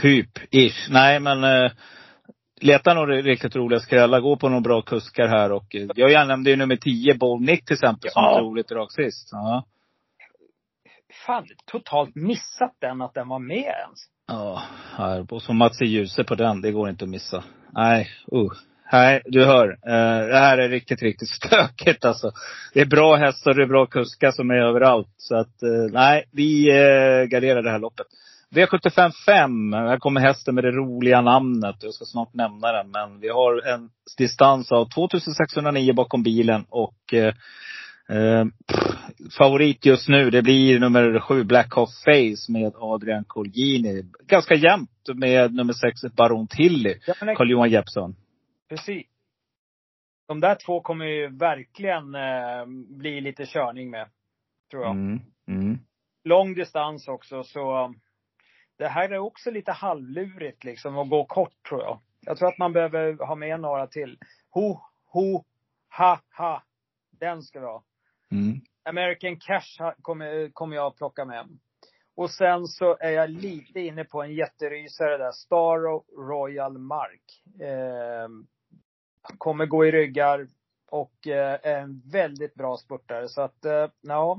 Typ, 0.00 0.28
ish. 0.54 0.88
Nej 0.90 1.20
men, 1.20 1.44
eh, 1.44 1.70
leta 2.60 2.94
några 2.94 3.14
riktigt 3.16 3.56
roliga 3.56 3.80
skrällar. 3.80 4.20
Gå 4.20 4.36
på 4.36 4.48
några 4.48 4.60
bra 4.60 4.82
kuskar 4.82 5.26
här 5.28 5.52
och 5.52 5.64
jag 5.94 6.28
nämnde 6.28 6.50
ju 6.50 6.56
nummer 6.56 6.76
10, 6.76 7.14
Bold 7.14 7.46
Nick 7.46 7.64
till 7.64 7.74
exempel, 7.74 8.10
som 8.10 8.22
Ja. 8.22 8.36
ett 8.38 8.42
roligt 8.42 8.68
drag 8.68 8.92
sist. 8.92 9.28
Ja. 9.32 9.64
Fan, 11.26 11.46
totalt 11.64 12.14
missat 12.14 12.76
den, 12.80 13.02
att 13.02 13.14
den 13.14 13.28
var 13.28 13.38
med 13.38 13.56
ens. 13.56 13.98
Ja, 14.28 14.62
här. 14.96 15.32
och 15.32 15.42
så 15.42 15.52
Mats 15.52 15.82
i 15.82 15.84
Djuse 15.84 16.24
på 16.24 16.34
den, 16.34 16.60
det 16.60 16.72
går 16.72 16.88
inte 16.88 17.04
att 17.04 17.10
missa. 17.10 17.44
Nej, 17.72 18.08
uh. 18.32 18.52
Nej, 18.92 19.22
du 19.24 19.44
hör. 19.44 19.68
Uh, 19.68 20.28
det 20.28 20.38
här 20.38 20.58
är 20.58 20.68
riktigt, 20.68 21.02
riktigt 21.02 21.28
stökigt 21.44 22.04
alltså. 22.04 22.32
Det 22.74 22.80
är 22.80 22.86
bra 22.86 23.16
hästar 23.16 23.50
och 23.50 23.56
det 23.56 23.62
är 23.62 23.66
bra 23.66 23.86
kuskar 23.86 24.30
som 24.30 24.50
är 24.50 24.54
överallt. 24.54 25.14
Så 25.16 25.36
att, 25.36 25.62
uh, 25.62 25.92
nej, 25.92 26.24
vi 26.32 26.70
uh, 26.72 27.24
garderar 27.24 27.62
det 27.62 27.70
här 27.70 27.78
loppet. 27.78 28.06
V75 28.54 29.10
5, 29.26 29.72
här 29.72 29.98
kommer 29.98 30.20
hästen 30.20 30.54
med 30.54 30.64
det 30.64 30.70
roliga 30.70 31.20
namnet. 31.20 31.76
Jag 31.80 31.94
ska 31.94 32.04
snart 32.04 32.34
nämna 32.34 32.72
den. 32.72 32.90
Men 32.90 33.20
vi 33.20 33.28
har 33.28 33.66
en 33.66 33.90
distans 34.18 34.72
av 34.72 34.88
2609 34.88 35.92
bakom 35.92 36.22
bilen 36.22 36.64
och 36.68 37.14
eh, 38.08 38.44
pff, 38.44 39.34
favorit 39.38 39.84
just 39.86 40.08
nu, 40.08 40.30
det 40.30 40.42
blir 40.42 40.80
nummer 40.80 41.20
sju, 41.20 41.44
Black 41.44 41.74
Hawk 41.74 41.90
Face 42.04 42.52
med 42.52 42.72
Adrian 42.76 43.24
Colgjini. 43.24 44.02
Ganska 44.26 44.54
jämnt 44.54 44.90
med 45.14 45.54
nummer 45.54 45.72
sex, 45.72 46.14
Baron 46.16 46.46
Tilly, 46.46 46.94
Ja, 47.06 47.14
Carl-Johan 47.14 47.70
Jeppsson. 47.70 48.16
precis. 48.68 49.06
De 50.28 50.40
där 50.40 50.54
två 50.54 50.80
kommer 50.80 51.04
ju 51.06 51.28
verkligen 51.36 52.14
eh, 52.14 52.66
bli 52.98 53.20
lite 53.20 53.46
körning 53.46 53.90
med. 53.90 54.08
Tror 54.70 54.82
jag. 54.82 54.90
Mm, 54.92 55.20
mm. 55.48 55.78
Lång 56.24 56.54
distans 56.54 57.08
också, 57.08 57.44
så 57.44 57.94
det 58.78 58.88
här 58.88 59.08
är 59.08 59.18
också 59.18 59.50
lite 59.50 59.72
halvlurigt 59.72 60.64
liksom 60.64 60.98
att 60.98 61.10
gå 61.10 61.24
kort 61.24 61.52
tror 61.68 61.82
jag. 61.82 62.00
Jag 62.20 62.36
tror 62.36 62.48
att 62.48 62.58
man 62.58 62.72
behöver 62.72 63.26
ha 63.26 63.34
med 63.34 63.60
några 63.60 63.86
till. 63.86 64.18
Ho, 64.50 64.78
ho, 65.06 65.44
ha, 65.96 66.20
ha. 66.36 66.62
Den 67.20 67.42
ska 67.42 67.60
vi 67.60 67.66
ha. 67.66 67.84
Mm. 68.32 68.60
American 68.88 69.36
Cash 69.36 69.92
kommer, 70.02 70.50
kommer 70.52 70.76
jag 70.76 70.86
att 70.86 70.96
plocka 70.96 71.24
med. 71.24 71.58
Och 72.16 72.30
sen 72.30 72.66
så 72.66 72.96
är 73.00 73.10
jag 73.10 73.30
lite 73.30 73.80
inne 73.80 74.04
på 74.04 74.22
en 74.22 74.34
jätterysare 74.34 75.16
där. 75.18 75.32
Staro 75.32 76.04
Royal 76.28 76.78
Mark. 76.78 77.42
Eh, 77.60 78.28
kommer 79.38 79.66
gå 79.66 79.86
i 79.86 79.90
ryggar 79.90 80.46
och 80.90 81.26
eh, 81.26 81.58
är 81.62 81.80
en 81.80 82.02
väldigt 82.10 82.54
bra 82.54 82.76
spurtare. 82.76 83.28
Så 83.28 83.42
att, 83.42 83.64
eh, 83.64 83.88
ja. 84.00 84.38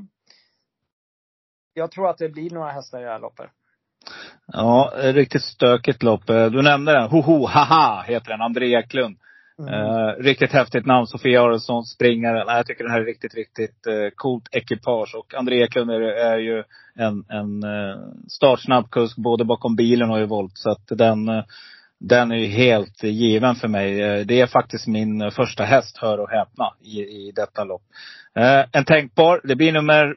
Jag 1.73 1.91
tror 1.91 2.09
att 2.09 2.17
det 2.17 2.29
blir 2.29 2.49
några 2.49 2.71
hästar 2.71 2.99
i 2.99 3.03
det 3.03 3.09
här 3.09 3.19
loppet. 3.19 3.49
Ja, 4.47 4.93
riktigt 4.95 5.43
stökigt 5.43 6.03
lopp. 6.03 6.29
Eh, 6.29 6.45
Du 6.45 6.61
nämnde 6.61 6.91
den. 6.91 7.09
Hoho, 7.09 7.45
haha, 7.45 8.01
heter 8.01 8.31
den. 8.31 8.41
André 8.41 8.75
Eklund. 8.75 9.17
Mm. 9.59 9.73
Eh, 9.73 10.23
riktigt 10.23 10.51
häftigt 10.51 10.85
namn. 10.85 11.07
Sofia 11.07 11.43
Aronsson, 11.43 11.85
springare. 11.85 12.45
Nej, 12.45 12.55
jag 12.55 12.65
tycker 12.65 12.83
det 12.83 12.91
här 12.91 13.01
är 13.01 13.05
riktigt, 13.05 13.35
riktigt 13.35 13.87
eh, 13.87 14.09
coolt 14.15 14.49
ekipage. 14.51 15.15
Och 15.15 15.33
André 15.33 15.63
Eklund 15.63 15.91
är, 15.91 16.01
är 16.01 16.37
ju 16.37 16.63
en, 16.95 17.25
en 17.29 17.63
eh, 17.63 17.97
startsnabb 18.27 18.91
kusk 18.91 19.17
både 19.17 19.45
bakom 19.45 19.75
bilen 19.75 20.11
och 20.11 20.19
i 20.19 20.25
volt. 20.25 20.57
Så 20.57 20.69
att 20.69 20.87
den, 20.87 21.29
eh, 21.29 21.43
den 21.99 22.31
är 22.31 22.35
ju 22.35 22.45
helt 22.45 23.03
given 23.03 23.55
för 23.55 23.67
mig. 23.67 24.01
Eh, 24.01 24.25
det 24.25 24.41
är 24.41 24.47
faktiskt 24.47 24.87
min 24.87 25.21
eh, 25.21 25.29
första 25.29 25.63
häst, 25.63 25.97
hör 25.97 26.17
och 26.19 26.29
häpna, 26.29 26.73
i, 26.81 26.99
i 26.99 27.31
detta 27.35 27.63
lopp. 27.63 27.83
Eh, 28.35 28.65
en 28.71 28.85
tänkbar, 28.85 29.41
det 29.43 29.55
blir 29.55 29.71
nummer 29.71 30.15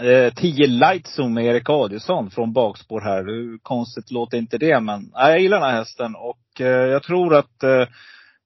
eh, 0.00 0.34
10 0.34 0.66
Lightzone 0.66 1.34
med 1.34 1.44
Erik 1.44 1.70
Adielsson 1.70 2.30
från 2.30 2.52
bakspår 2.52 3.00
här. 3.00 3.24
Hur 3.24 3.58
konstigt 3.58 4.10
låter 4.10 4.38
inte 4.38 4.58
det? 4.58 4.80
Men 4.80 5.10
nej, 5.14 5.30
jag 5.30 5.40
gillar 5.40 5.60
den 5.60 5.70
här 5.70 5.76
hästen 5.76 6.14
och 6.14 6.60
eh, 6.60 6.66
jag 6.66 7.02
tror 7.02 7.34
att 7.34 7.62
eh, 7.62 7.86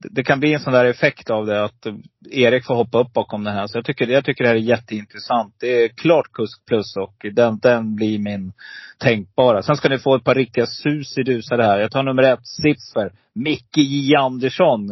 det 0.01 0.25
kan 0.25 0.41
bli 0.41 0.55
en 0.55 0.61
sån 0.61 0.73
där 0.73 0.85
effekt 0.85 1.31
av 1.31 1.47
det 1.47 1.65
att 1.65 1.87
Erik 2.31 2.67
får 2.67 2.75
hoppa 2.75 2.99
upp 2.99 3.13
bakom 3.13 3.45
den 3.45 3.55
här. 3.55 3.67
Så 3.67 3.79
jag 3.79 3.85
tycker, 3.85 4.07
jag 4.07 4.25
tycker 4.25 4.45
det 4.45 4.49
här 4.49 4.57
är 4.57 4.61
jätteintressant. 4.61 5.55
Det 5.61 5.85
är 5.85 5.89
klart 5.89 6.33
kusk 6.33 6.67
plus 6.67 6.97
och 6.97 7.27
den, 7.33 7.59
den 7.59 7.97
blir 7.97 8.19
min 8.19 8.53
tänkbara. 8.99 9.63
Sen 9.63 9.77
ska 9.77 9.89
ni 9.89 9.99
få 9.99 10.15
ett 10.15 10.25
par 10.25 10.35
riktiga 10.35 10.67
susidusar 10.67 11.59
här. 11.59 11.79
Jag 11.79 11.91
tar 11.91 12.03
nummer 12.03 12.23
ett, 12.23 12.47
Siffer. 12.47 13.13
Micke 13.35 13.77
J 13.77 14.17
Andersson. 14.17 14.89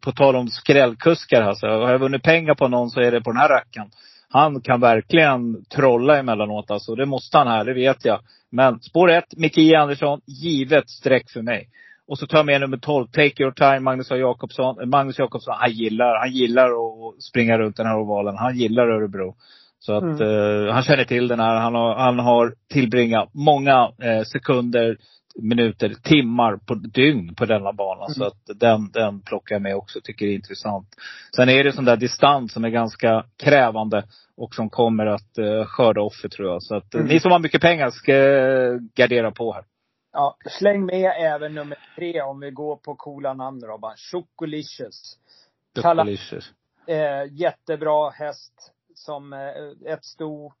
På 0.00 0.12
tal 0.12 0.36
om 0.36 0.48
skrällkuskar 0.48 1.42
alltså. 1.42 1.66
Har 1.66 1.90
jag 1.90 1.98
vunnit 1.98 2.22
pengar 2.22 2.54
på 2.54 2.68
någon 2.68 2.90
så 2.90 3.00
är 3.00 3.10
det 3.10 3.20
på 3.20 3.30
den 3.30 3.40
här 3.40 3.48
rackaren. 3.48 3.90
Han 4.28 4.60
kan 4.60 4.80
verkligen 4.80 5.64
trolla 5.64 6.18
emellanåt 6.18 6.70
alltså. 6.70 6.94
Det 6.94 7.06
måste 7.06 7.38
han 7.38 7.46
här, 7.46 7.64
det 7.64 7.74
vet 7.74 8.04
jag. 8.04 8.20
Men 8.50 8.80
spår 8.80 9.10
ett, 9.10 9.36
Micke 9.36 9.58
J 9.58 9.74
Andersson, 9.74 10.20
givet 10.26 10.90
streck 10.90 11.30
för 11.30 11.42
mig. 11.42 11.68
Och 12.06 12.18
så 12.18 12.26
tar 12.26 12.38
jag 12.38 12.46
med 12.46 12.60
nummer 12.60 12.76
12, 12.76 13.06
Take 13.06 13.42
Your 13.42 13.52
Time, 13.52 13.80
Magnus 13.80 14.10
Jakobsson. 14.10 14.80
Eh, 14.80 14.86
Magnus 14.86 15.18
Jakobsson, 15.18 15.54
han 15.58 15.70
gillar, 15.70 16.18
han 16.18 16.32
gillar 16.32 16.68
att 16.68 17.22
springa 17.22 17.58
runt 17.58 17.76
den 17.76 17.86
här 17.86 17.98
ovalen. 17.98 18.36
Han 18.36 18.56
gillar 18.56 18.88
Örebro. 18.88 19.34
Så 19.78 19.92
att 19.92 20.02
mm. 20.02 20.22
uh, 20.22 20.72
han 20.72 20.82
känner 20.82 21.04
till 21.04 21.28
den 21.28 21.40
här. 21.40 21.56
Han 21.56 21.74
har, 21.74 21.94
han 21.94 22.18
har 22.18 22.54
tillbringat 22.72 23.28
många 23.34 23.86
uh, 23.86 24.22
sekunder, 24.32 24.96
minuter, 25.42 25.94
timmar 26.02 26.56
på 26.56 26.74
dygn 26.74 27.34
på 27.34 27.44
denna 27.44 27.72
bana. 27.72 28.04
Mm. 28.04 28.14
Så 28.14 28.24
att 28.24 28.60
den, 28.60 28.90
den 28.92 29.20
plockar 29.20 29.54
jag 29.54 29.62
med 29.62 29.76
också. 29.76 30.00
Tycker 30.00 30.26
det 30.26 30.32
är 30.32 30.34
intressant. 30.34 30.88
Sen 31.36 31.48
är 31.48 31.64
det 31.64 31.72
sån 31.72 31.84
där 31.84 31.96
distans 31.96 32.52
som 32.52 32.64
är 32.64 32.68
ganska 32.68 33.24
krävande 33.44 34.04
och 34.36 34.54
som 34.54 34.70
kommer 34.70 35.06
att 35.06 35.38
uh, 35.38 35.64
skörda 35.64 36.00
offer 36.00 36.28
tror 36.28 36.48
jag. 36.48 36.62
Så 36.62 36.76
att 36.76 36.94
mm. 36.94 37.06
ni 37.06 37.20
som 37.20 37.32
har 37.32 37.38
mycket 37.38 37.62
pengar 37.62 37.90
ska 37.90 38.12
gardera 38.94 39.30
på 39.30 39.52
här. 39.52 39.64
Ja, 40.16 40.36
släng 40.58 40.86
med 40.86 41.12
även 41.18 41.54
nummer 41.54 41.78
tre 41.96 42.22
om 42.22 42.40
vi 42.40 42.50
går 42.50 42.76
på 42.76 42.94
coola 42.94 43.34
namn 43.34 43.60
Robban. 43.60 43.96
Chocolicious. 43.96 45.18
Chocolicious. 45.82 46.52
Eh, 46.86 47.32
jättebra 47.32 48.10
häst 48.10 48.72
som 48.94 49.32
eh, 49.32 49.92
ett 49.92 50.04
sto. 50.04 50.52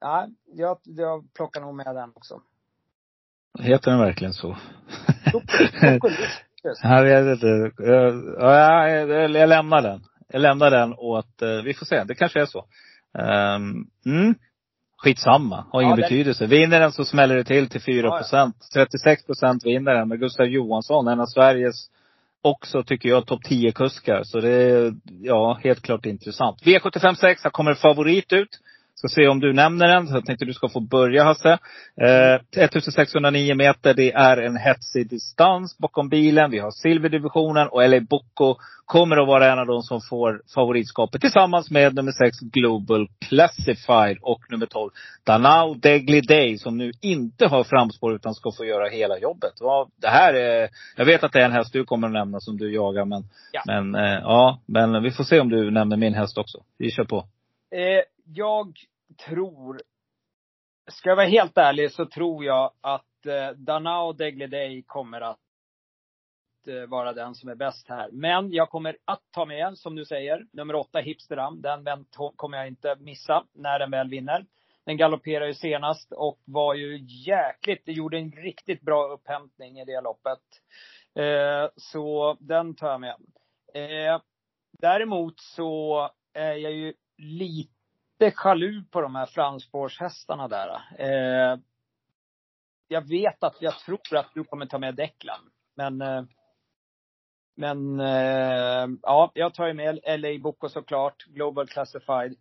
Ja, 0.00 0.28
jag, 0.52 0.78
jag 0.82 1.34
plockar 1.34 1.60
nog 1.60 1.74
med 1.74 1.94
den 1.94 2.12
också. 2.14 2.42
Heter 3.58 3.90
den 3.90 4.00
verkligen 4.00 4.32
så? 4.32 4.56
Jag 6.82 7.04
vet 7.04 7.42
inte. 7.42 7.72
Ja, 8.38 8.88
jag, 8.88 9.30
jag 9.30 9.48
lämnar 9.48 9.82
den. 9.82 10.04
Jag 10.28 10.40
lämnar 10.40 10.70
den 10.70 10.94
åt, 10.94 11.42
eh, 11.42 11.62
vi 11.64 11.74
får 11.74 11.86
se. 11.86 12.04
Det 12.04 12.14
kanske 12.14 12.40
är 12.40 12.46
så. 12.46 12.66
Um, 13.12 13.90
mm. 14.06 14.34
Skitsamma, 14.96 15.64
har 15.72 15.82
ingen 15.82 15.98
ja, 15.98 16.02
betydelse. 16.02 16.46
Vinner 16.46 16.80
den 16.80 16.92
så 16.92 17.04
smäller 17.04 17.36
det 17.36 17.44
till 17.44 17.68
till 17.68 17.80
4 17.80 18.10
procent. 18.18 18.56
Ja, 18.74 18.80
ja. 18.80 18.86
36 18.86 19.26
procent 19.26 19.66
vinner 19.66 19.94
den 19.94 20.08
med 20.08 20.20
Gustav 20.20 20.46
Johansson, 20.46 21.08
en 21.08 21.20
av 21.20 21.26
Sveriges 21.26 21.90
också, 22.42 22.82
tycker 22.82 23.08
jag, 23.08 23.26
topp 23.26 23.40
10-kuskar. 23.48 24.22
Så 24.24 24.40
det 24.40 24.50
är, 24.50 24.94
ja, 25.22 25.60
helt 25.64 25.82
klart 25.82 26.06
intressant. 26.06 26.62
V756, 26.62 27.36
här 27.42 27.50
kommer 27.50 27.74
favorit 27.74 28.32
ut. 28.32 28.48
Ska 28.98 29.08
se 29.08 29.28
om 29.28 29.40
du 29.40 29.52
nämner 29.52 29.88
den. 29.88 30.06
Så 30.06 30.14
jag 30.14 30.26
tänkte 30.26 30.44
du 30.44 30.52
ska 30.52 30.68
få 30.68 30.80
börja 30.80 31.24
Hasse. 31.24 31.58
Eh, 32.00 32.40
1609 32.56 33.54
meter, 33.54 33.94
det 33.94 34.12
är 34.12 34.36
en 34.36 34.56
hetsig 34.56 35.10
distans 35.10 35.78
bakom 35.78 36.08
bilen. 36.08 36.50
Vi 36.50 36.58
har 36.58 36.70
silverdivisionen 36.70 37.68
och 37.68 37.88
LA 37.88 38.00
Bocco 38.00 38.54
kommer 38.84 39.16
att 39.16 39.28
vara 39.28 39.52
en 39.52 39.58
av 39.58 39.66
de 39.66 39.82
som 39.82 40.00
får 40.10 40.42
favoritskapet 40.54 41.20
tillsammans 41.20 41.70
med 41.70 41.94
nummer 41.94 42.12
6 42.12 42.36
Global 42.40 43.08
Classified 43.28 44.18
och 44.22 44.40
nummer 44.50 44.66
12 44.66 44.90
Danao 45.24 45.74
Degly 45.74 46.20
Day 46.20 46.58
som 46.58 46.78
nu 46.78 46.92
inte 47.00 47.46
har 47.46 47.64
framspår 47.64 48.14
utan 48.14 48.34
ska 48.34 48.52
få 48.52 48.64
göra 48.64 48.88
hela 48.88 49.18
jobbet. 49.18 49.52
Ja, 49.60 49.88
det 50.00 50.08
här 50.08 50.34
är, 50.34 50.68
jag 50.96 51.04
vet 51.04 51.24
att 51.24 51.32
det 51.32 51.40
är 51.40 51.44
en 51.44 51.52
häst 51.52 51.72
du 51.72 51.84
kommer 51.84 52.06
att 52.06 52.12
nämna 52.12 52.40
som 52.40 52.56
du 52.56 52.74
jagar 52.74 53.04
men, 53.04 53.24
ja. 53.52 53.62
men 53.66 53.94
eh, 53.94 54.20
ja, 54.22 54.60
men 54.66 55.02
vi 55.02 55.10
får 55.10 55.24
se 55.24 55.40
om 55.40 55.48
du 55.48 55.70
nämner 55.70 55.96
min 55.96 56.14
häst 56.14 56.38
också. 56.38 56.58
Vi 56.78 56.90
kör 56.90 57.04
på. 57.04 57.18
Eh, 57.74 58.15
jag 58.26 58.78
tror, 59.26 59.80
ska 60.90 61.08
jag 61.08 61.16
vara 61.16 61.26
helt 61.26 61.58
ärlig 61.58 61.92
så 61.92 62.06
tror 62.06 62.44
jag 62.44 62.72
att 62.80 63.26
eh, 63.26 63.50
Danao 63.50 64.12
Degledey 64.12 64.82
kommer 64.82 65.20
att 65.20 65.38
eh, 66.66 66.86
vara 66.88 67.12
den 67.12 67.34
som 67.34 67.48
är 67.48 67.54
bäst 67.54 67.88
här. 67.88 68.10
Men 68.12 68.52
jag 68.52 68.70
kommer 68.70 68.96
att 69.04 69.22
ta 69.30 69.44
med, 69.44 69.78
som 69.78 69.94
du 69.94 70.04
säger, 70.04 70.46
nummer 70.52 70.74
åtta 70.74 70.98
Hipsteram. 70.98 71.62
Den 71.62 72.06
kommer 72.36 72.58
jag 72.58 72.68
inte 72.68 72.96
missa 73.00 73.44
när 73.52 73.78
den 73.78 73.90
väl 73.90 74.08
vinner. 74.08 74.46
Den 74.84 74.96
galopperade 74.96 75.46
ju 75.46 75.54
senast 75.54 76.12
och 76.12 76.40
var 76.44 76.74
ju 76.74 76.98
jäkligt, 77.26 77.82
gjorde 77.86 78.18
en 78.18 78.32
riktigt 78.32 78.80
bra 78.80 79.08
upphämtning 79.08 79.78
i 79.78 79.84
det 79.84 80.00
loppet. 80.00 80.42
Eh, 81.14 81.70
så 81.76 82.36
den 82.40 82.74
tar 82.74 82.90
jag 82.90 83.00
med. 83.00 83.16
Eh, 83.74 84.20
däremot 84.78 85.40
så 85.40 86.10
är 86.32 86.52
jag 86.52 86.72
ju 86.72 86.94
lite 87.18 87.75
jaloux 88.18 88.90
på 88.90 89.00
de 89.00 89.14
här 89.14 89.26
framspårshästarna 89.26 90.48
där. 90.48 90.68
Eh, 90.98 91.58
jag 92.88 93.08
vet 93.08 93.42
att 93.42 93.56
jag 93.60 93.78
tror 93.78 94.16
att 94.16 94.34
du 94.34 94.44
kommer 94.44 94.66
ta 94.66 94.78
med 94.78 94.94
Declan. 94.94 95.50
Men, 95.76 96.00
eh, 96.02 96.22
men 97.56 98.00
eh, 98.00 98.88
ja, 99.02 99.30
jag 99.34 99.54
tar 99.54 99.66
ju 99.66 99.74
med 99.74 100.00
LA 100.20 100.38
Boko 100.42 100.68
såklart, 100.68 101.24
Global 101.24 101.66
Classified. 101.66 102.34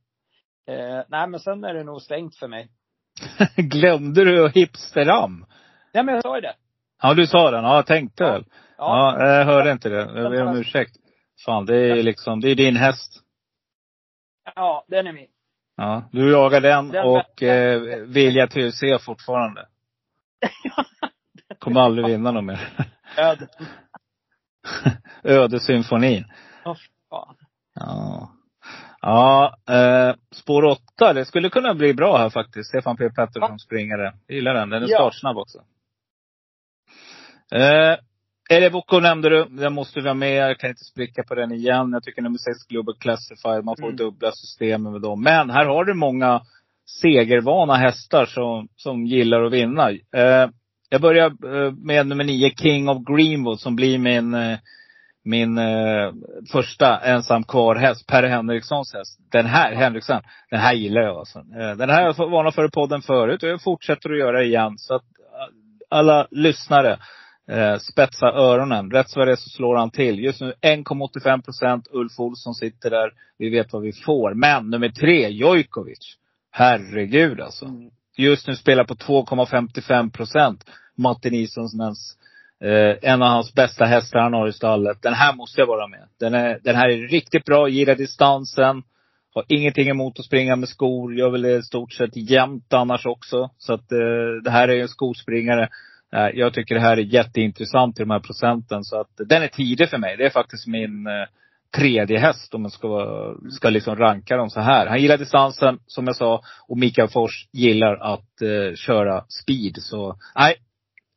Eh, 0.67 1.01
nej, 1.07 1.27
men 1.27 1.39
sen 1.39 1.63
är 1.63 1.73
det 1.73 1.83
nog 1.83 2.01
stängt 2.01 2.35
för 2.35 2.47
mig. 2.47 2.69
Glömde 3.55 4.23
du 4.23 4.49
Hipsteram? 4.49 5.45
Nej, 5.93 6.03
men 6.03 6.15
jag 6.15 6.23
sa 6.23 6.35
ju 6.35 6.41
det. 6.41 6.55
Ja, 7.01 7.13
du 7.13 7.27
sa 7.27 7.51
den. 7.51 7.63
Ja, 7.63 7.75
jag 7.75 7.85
tänkte 7.85 8.23
ja. 8.23 8.31
väl. 8.31 8.45
Ja. 8.77 9.15
ja, 9.19 9.38
jag 9.38 9.45
hörde 9.45 9.71
inte 9.71 9.89
det. 9.89 9.95
Jag 9.95 10.31
ber 10.31 10.47
om 10.47 10.57
ursäkt. 10.57 10.95
Fan, 11.45 11.65
det 11.65 11.75
är 11.75 12.03
liksom, 12.03 12.41
det 12.41 12.49
är 12.49 12.55
din 12.55 12.75
häst. 12.75 13.21
Ja, 14.55 14.85
den 14.88 15.07
är 15.07 15.13
min. 15.13 15.27
Ja, 15.77 16.09
du 16.11 16.31
jagar 16.31 16.61
den, 16.61 16.89
den 16.89 17.05
och 17.05 17.43
eh, 17.43 17.81
Vilja 18.01 18.47
till 18.47 18.73
se 18.73 18.99
fortfarande. 18.99 19.67
Kommer 21.59 21.81
aldrig 21.81 22.07
vinna 22.07 22.31
något 22.31 22.43
mer. 22.43 22.69
Öde. 23.17 23.47
Ödesymfonin. 25.23 26.25
Fan. 27.09 27.35
Ja. 27.73 28.31
Ja, 29.01 29.55
eh, 29.69 30.15
spår 30.31 30.63
åtta, 30.65 31.13
det 31.13 31.25
skulle 31.25 31.49
kunna 31.49 31.73
bli 31.73 31.93
bra 31.93 32.17
här 32.17 32.29
faktiskt. 32.29 32.69
Stefan 32.69 32.97
P 32.97 33.09
Pettersson 33.09 33.51
ja. 33.51 33.57
springare. 33.57 34.13
Jag 34.27 34.35
gillar 34.35 34.53
den. 34.53 34.69
Den 34.69 34.83
är 34.83 34.88
ja. 34.88 34.97
startsnabb 34.97 35.38
också. 35.38 35.57
Eh, 37.51 37.97
Elevoko 38.49 38.99
nämnde 38.99 39.29
du. 39.29 39.45
Den 39.49 39.73
måste 39.73 40.01
vi 40.01 40.08
ha 40.08 40.13
med. 40.13 40.49
Jag 40.49 40.60
kan 40.60 40.69
inte 40.69 40.84
spricka 40.84 41.23
på 41.23 41.36
den 41.36 41.51
igen. 41.51 41.91
Jag 41.93 42.03
tycker 42.03 42.21
nummer 42.21 42.38
6 42.38 42.67
Global 42.67 42.95
Classified. 42.99 43.65
Man 43.65 43.75
får 43.79 43.86
mm. 43.86 43.95
dubbla 43.95 44.31
systemen 44.31 44.91
med 44.91 45.01
dem. 45.01 45.23
Men 45.23 45.49
här 45.49 45.65
har 45.65 45.86
du 45.86 45.93
många 45.93 46.41
segervana 47.01 47.75
hästar 47.75 48.25
som, 48.25 48.67
som 48.75 49.05
gillar 49.05 49.41
att 49.41 49.53
vinna. 49.53 49.91
Eh, 49.91 50.49
jag 50.89 51.01
börjar 51.01 51.25
eh, 51.25 51.71
med 51.71 52.08
nummer 52.08 52.23
9 52.23 52.51
King 52.55 52.89
of 52.89 53.03
Greenwood 53.05 53.60
som 53.60 53.75
blir 53.75 53.97
min, 53.97 54.34
eh, 54.34 54.58
min 55.23 55.58
eh, 55.58 56.12
första 56.51 56.99
ensam 56.99 57.43
kvar 57.43 57.75
häst. 57.75 58.08
Per 58.08 58.23
Henrikssons 58.23 58.93
häst. 58.93 59.19
Den 59.31 59.45
här, 59.45 59.75
Henriksson, 59.75 60.21
den 60.49 60.60
här 60.60 60.73
gillar 60.73 61.01
jag 61.01 61.17
alltså. 61.17 61.39
Eh, 61.39 61.77
den 61.77 61.89
här 61.89 62.01
har 62.01 62.15
jag 62.17 62.29
varnat 62.29 62.55
för 62.55 62.65
i 62.65 62.71
podden 62.71 63.01
förut 63.01 63.43
och 63.43 63.49
jag 63.49 63.63
fortsätter 63.63 64.10
att 64.10 64.19
göra 64.19 64.43
igen. 64.43 64.77
Så 64.77 64.95
att 64.95 65.03
alla 65.89 66.27
lyssnare 66.31 66.99
eh, 67.51 67.77
spetsa 67.77 68.25
öronen. 68.25 68.91
Rätt 68.91 69.15
vad 69.15 69.27
det 69.27 69.31
är 69.31 69.36
så 69.36 69.49
slår 69.49 69.75
han 69.75 69.91
till. 69.91 70.19
Just 70.19 70.41
nu 70.41 70.53
1,85 70.62 71.41
procent. 71.41 71.88
Ulf 71.91 72.19
Olsson 72.19 72.55
sitter 72.55 72.89
där. 72.89 73.12
Vi 73.38 73.49
vet 73.49 73.73
vad 73.73 73.81
vi 73.81 73.93
får. 73.93 74.34
Men 74.34 74.69
nummer 74.69 74.89
tre, 74.89 75.29
Jojkovic. 75.29 76.15
Herregud 76.51 77.41
alltså. 77.41 77.65
Mm. 77.65 77.89
Just 78.17 78.47
nu 78.47 78.55
spelar 78.55 78.84
på 78.84 78.95
2,55 78.95 80.12
procent. 80.12 80.65
Martin 80.97 81.34
Isonsens 81.34 82.17
eh, 82.63 83.12
en 83.12 83.21
av 83.21 83.29
hans 83.29 83.53
bästa 83.53 83.86
hästar 83.86 84.19
han 84.19 84.34
har 84.34 84.47
i 84.47 84.53
stallet. 84.53 85.01
Den 85.01 85.13
här 85.13 85.36
måste 85.36 85.62
jag 85.62 85.67
vara 85.67 85.88
med. 85.88 86.08
Den, 86.19 86.34
är, 86.34 86.60
den 86.63 86.75
här 86.75 86.89
är 86.89 87.08
riktigt 87.08 87.45
bra, 87.45 87.69
gillar 87.69 87.95
distansen. 87.95 88.84
Har 89.34 89.45
ingenting 89.47 89.89
emot 89.89 90.19
att 90.19 90.25
springa 90.25 90.55
med 90.55 90.69
skor. 90.69 91.15
Jag 91.15 91.31
vill 91.31 91.45
i 91.45 91.63
stort 91.63 91.93
sett 91.93 92.15
jämt 92.15 92.73
annars 92.73 93.05
också. 93.05 93.49
Så 93.58 93.73
att 93.73 93.91
eh, 93.91 93.97
det 94.43 94.51
här 94.51 94.67
är 94.67 94.81
en 94.81 94.88
skospringare. 94.88 95.69
Eh, 96.15 96.30
jag 96.34 96.54
tycker 96.54 96.75
det 96.75 96.82
här 96.82 96.97
är 96.97 97.01
jätteintressant 97.01 97.99
i 97.99 98.04
de 98.04 98.10
här 98.10 98.19
procenten. 98.19 98.84
Så 98.84 98.99
att 98.99 99.12
den 99.17 99.43
är 99.43 99.47
tidig 99.47 99.89
för 99.89 99.97
mig. 99.97 100.17
Det 100.17 100.25
är 100.25 100.30
faktiskt 100.30 100.67
min 100.67 101.08
eh, 101.08 101.28
tredje 101.75 102.19
häst 102.19 102.54
om 102.54 102.62
man 102.62 102.71
ska, 102.71 103.36
ska 103.51 103.69
liksom 103.69 103.95
ranka 103.95 104.38
dem 104.38 104.49
så 104.49 104.60
här. 104.60 104.88
Han 104.88 105.01
gillar 105.01 105.17
distansen, 105.17 105.80
som 105.88 106.08
jag 106.08 106.15
sa. 106.15 106.41
Och 106.67 106.78
Mikael 106.78 107.08
Fors 107.08 107.47
gillar 107.51 107.95
att 107.95 108.41
eh, 108.41 108.75
köra 108.75 109.23
speed. 109.30 109.75
Så 109.78 110.17
nej, 110.36 110.56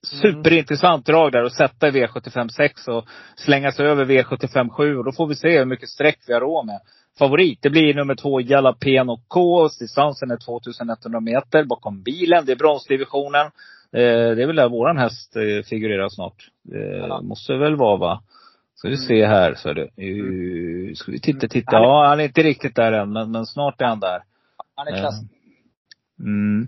superintressant 0.07 1.07
drag 1.07 1.33
där 1.33 1.43
att 1.43 1.53
sätta 1.53 1.89
i 1.89 1.91
V75 1.91 2.49
6 2.49 2.89
och 2.89 3.05
slänga 3.37 3.73
sig 3.73 3.87
över 3.87 4.05
V75 4.05 4.69
7. 4.69 4.97
Och 4.97 5.05
då 5.05 5.13
får 5.13 5.27
vi 5.27 5.35
se 5.35 5.59
hur 5.59 5.65
mycket 5.65 5.89
streck 5.89 6.19
vi 6.27 6.35
har 6.35 6.41
råd 6.41 6.67
med. 6.67 6.81
Favorit, 7.19 7.59
det 7.63 7.71
blir 7.71 7.95
nummer 7.95 8.15
två 8.15 8.41
Jalapeno 8.41 9.21
K. 9.29 9.69
Distansen 9.81 10.31
är 10.31 10.37
2100 10.37 11.21
meter 11.21 11.65
bakom 11.65 12.03
bilen. 12.03 12.45
Det 12.47 12.53
är 12.53 12.57
bronsdivisionen. 12.57 13.51
Eh, 13.93 14.37
det 14.37 14.43
är 14.43 14.47
väl 14.47 14.57
där 14.57 14.69
våran 14.69 14.99
häst 14.99 15.37
eh, 15.37 15.65
figurerar 15.65 16.09
snart. 16.09 16.51
Det 16.63 16.97
ja. 16.97 17.21
måste 17.21 17.55
väl 17.55 17.77
vara 17.77 17.97
va? 17.97 18.23
Ska 18.75 18.89
vi 18.89 18.97
se 18.97 19.27
här, 19.27 19.55
så 19.55 19.69
är 19.69 19.75
det. 19.75 20.03
Uh, 20.03 20.95
ska 20.95 21.13
vi 21.13 21.21
titta, 21.21 21.49
titta. 21.49 21.77
Ja, 21.77 22.07
han 22.09 22.21
är 22.21 22.25
inte 22.25 22.43
riktigt 22.43 22.77
där 22.77 22.93
än, 22.93 23.13
men, 23.13 23.31
men 23.31 23.47
snart 23.47 23.81
är 23.81 23.87
han 23.87 24.01
där. 24.01 24.23
Han 24.75 24.89
är 24.89 25.01
klass. 25.01 25.15
Mm. 26.21 26.67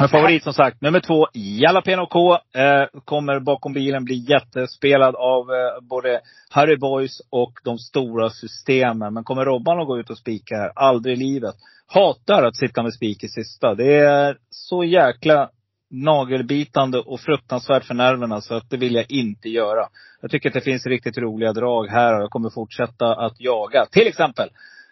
Uh, 0.00 0.04
en 0.04 0.08
favorit 0.08 0.42
som 0.42 0.52
sagt, 0.52 0.80
nummer 0.80 1.00
två, 1.00 1.26
Jalapeno 1.32 2.06
K. 2.06 2.32
Eh, 2.34 3.00
kommer 3.04 3.40
bakom 3.40 3.72
bilen 3.72 4.04
bli 4.04 4.14
jättespelad 4.28 5.14
av 5.14 5.50
eh, 5.50 5.80
både 5.88 6.20
Harry 6.50 6.76
Boys 6.76 7.20
och 7.30 7.52
de 7.64 7.78
stora 7.78 8.30
systemen. 8.30 9.14
Men 9.14 9.24
kommer 9.24 9.44
Robban 9.44 9.80
att 9.80 9.86
gå 9.86 9.98
ut 9.98 10.10
och 10.10 10.18
spika 10.18 10.56
här? 10.56 10.72
Aldrig 10.74 11.16
i 11.18 11.24
livet. 11.24 11.54
Hatar 11.86 12.42
att 12.42 12.56
sitta 12.56 12.82
med 12.82 12.94
spik 12.94 13.24
i 13.24 13.28
sista. 13.28 13.74
Det 13.74 13.94
är 13.94 14.36
så 14.50 14.84
jäkla 14.84 15.50
nagelbitande 15.90 16.98
och 16.98 17.20
fruktansvärt 17.20 17.84
för 17.84 17.94
nerverna 17.94 18.40
så 18.40 18.54
att 18.54 18.70
det 18.70 18.76
vill 18.76 18.94
jag 18.94 19.10
inte 19.10 19.48
göra. 19.48 19.88
Jag 20.20 20.30
tycker 20.30 20.48
att 20.48 20.54
det 20.54 20.60
finns 20.60 20.86
riktigt 20.86 21.18
roliga 21.18 21.52
drag 21.52 21.86
här 21.86 22.16
och 22.16 22.22
jag 22.22 22.30
kommer 22.30 22.50
fortsätta 22.50 23.14
att 23.14 23.40
jaga. 23.40 23.86
Till 23.86 24.06
exempel 24.06 24.48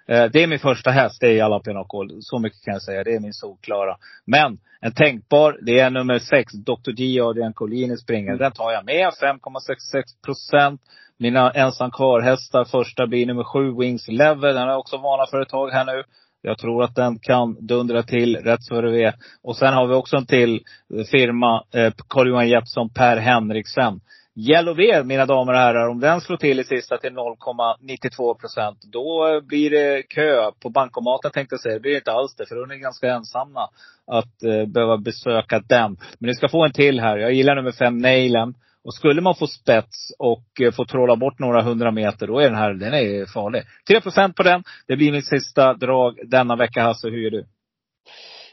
Eh, 0.08 0.24
det 0.32 0.42
är 0.42 0.46
min 0.46 0.58
första 0.58 0.90
häst, 0.90 1.20
det 1.20 1.26
är 1.26 1.32
Jalapeno 1.32 1.86
Så 2.20 2.38
mycket 2.38 2.64
kan 2.64 2.72
jag 2.72 2.82
säga. 2.82 3.04
Det 3.04 3.14
är 3.14 3.20
min 3.20 3.32
solklara. 3.32 3.96
Men 4.26 4.58
en 4.80 4.92
tänkbar, 4.92 5.58
det 5.62 5.78
är 5.78 5.90
nummer 5.90 6.18
sex, 6.18 6.52
Dr. 6.52 6.90
Gio 6.96 7.22
Adrian 7.22 7.52
Collini 7.52 7.96
springer. 7.96 8.36
Den 8.36 8.52
tar 8.52 8.72
jag 8.72 8.84
med. 8.84 9.08
5,66 9.22 10.02
procent. 10.24 10.80
Mina 11.18 11.50
ensam 11.50 11.90
kvar-hästar, 11.90 12.64
första 12.64 13.06
blir 13.06 13.26
nummer 13.26 13.44
sju, 13.44 13.74
Wings 13.80 14.08
Level. 14.08 14.54
Den 14.54 14.62
har 14.62 14.68
jag 14.68 14.78
också 14.78 14.96
varnat 14.96 15.30
för 15.30 15.40
ett 15.40 15.48
tag 15.48 15.70
här 15.70 15.84
nu. 15.84 16.02
Jag 16.42 16.58
tror 16.58 16.84
att 16.84 16.94
den 16.94 17.18
kan 17.18 17.66
dundra 17.66 18.02
till 18.02 18.36
rätt 18.36 18.62
så 18.62 18.80
det 18.80 19.04
är. 19.04 19.14
Och 19.42 19.56
sen 19.56 19.74
har 19.74 19.86
vi 19.86 19.94
också 19.94 20.16
en 20.16 20.26
till 20.26 20.54
eh, 20.94 21.04
firma, 21.04 21.64
eh, 21.74 21.92
Carl-Johan 22.08 22.48
Jeppsson, 22.48 22.90
Per 22.90 23.16
Henriksen. 23.16 24.00
Yellow 24.36 25.04
mina 25.04 25.26
damer 25.26 25.52
och 25.52 25.58
herrar, 25.58 25.88
om 25.88 26.00
den 26.00 26.20
slår 26.20 26.36
till 26.36 26.60
i 26.60 26.64
sista 26.64 26.98
till 26.98 27.12
0,92 27.12 28.34
procent, 28.34 28.78
då 28.92 29.28
eh, 29.28 29.40
blir 29.40 29.70
det 29.70 30.02
kö 30.02 30.50
på 30.62 30.70
bankomaten 30.70 31.30
tänkte 31.30 31.54
jag 31.54 31.60
säga. 31.60 31.74
Det 31.74 31.80
blir 31.80 31.96
inte 31.96 32.12
alls 32.12 32.34
det, 32.34 32.46
för 32.46 32.56
då 32.56 32.62
är 32.62 32.66
ni 32.66 32.78
ganska 32.78 33.12
ensamma 33.12 33.68
att 34.06 34.42
eh, 34.42 34.66
behöva 34.66 34.98
besöka 34.98 35.62
den. 35.68 35.96
Men 36.18 36.28
ni 36.28 36.34
ska 36.34 36.48
få 36.48 36.64
en 36.64 36.72
till 36.72 37.00
här. 37.00 37.16
Jag 37.16 37.32
gillar 37.32 37.54
nummer 37.54 37.72
fem, 37.72 37.98
Nailen. 37.98 38.54
Och 38.84 38.94
skulle 38.94 39.20
man 39.20 39.34
få 39.34 39.46
spets 39.46 40.12
och 40.18 40.60
eh, 40.60 40.72
få 40.72 40.84
trolla 40.84 41.16
bort 41.16 41.38
några 41.38 41.62
hundra 41.62 41.90
meter, 41.90 42.26
då 42.26 42.38
är 42.38 42.44
den 42.44 42.58
här, 42.58 42.74
den 42.74 42.94
är 42.94 43.32
farlig. 43.32 43.62
3 43.88 44.00
procent 44.00 44.36
på 44.36 44.42
den. 44.42 44.62
Det 44.86 44.96
blir 44.96 45.12
mitt 45.12 45.28
sista 45.28 45.74
drag 45.74 46.18
denna 46.24 46.56
vecka, 46.56 46.82
Hasse. 46.82 47.08
Hur 47.08 47.18
gör 47.18 47.30
du? 47.30 47.46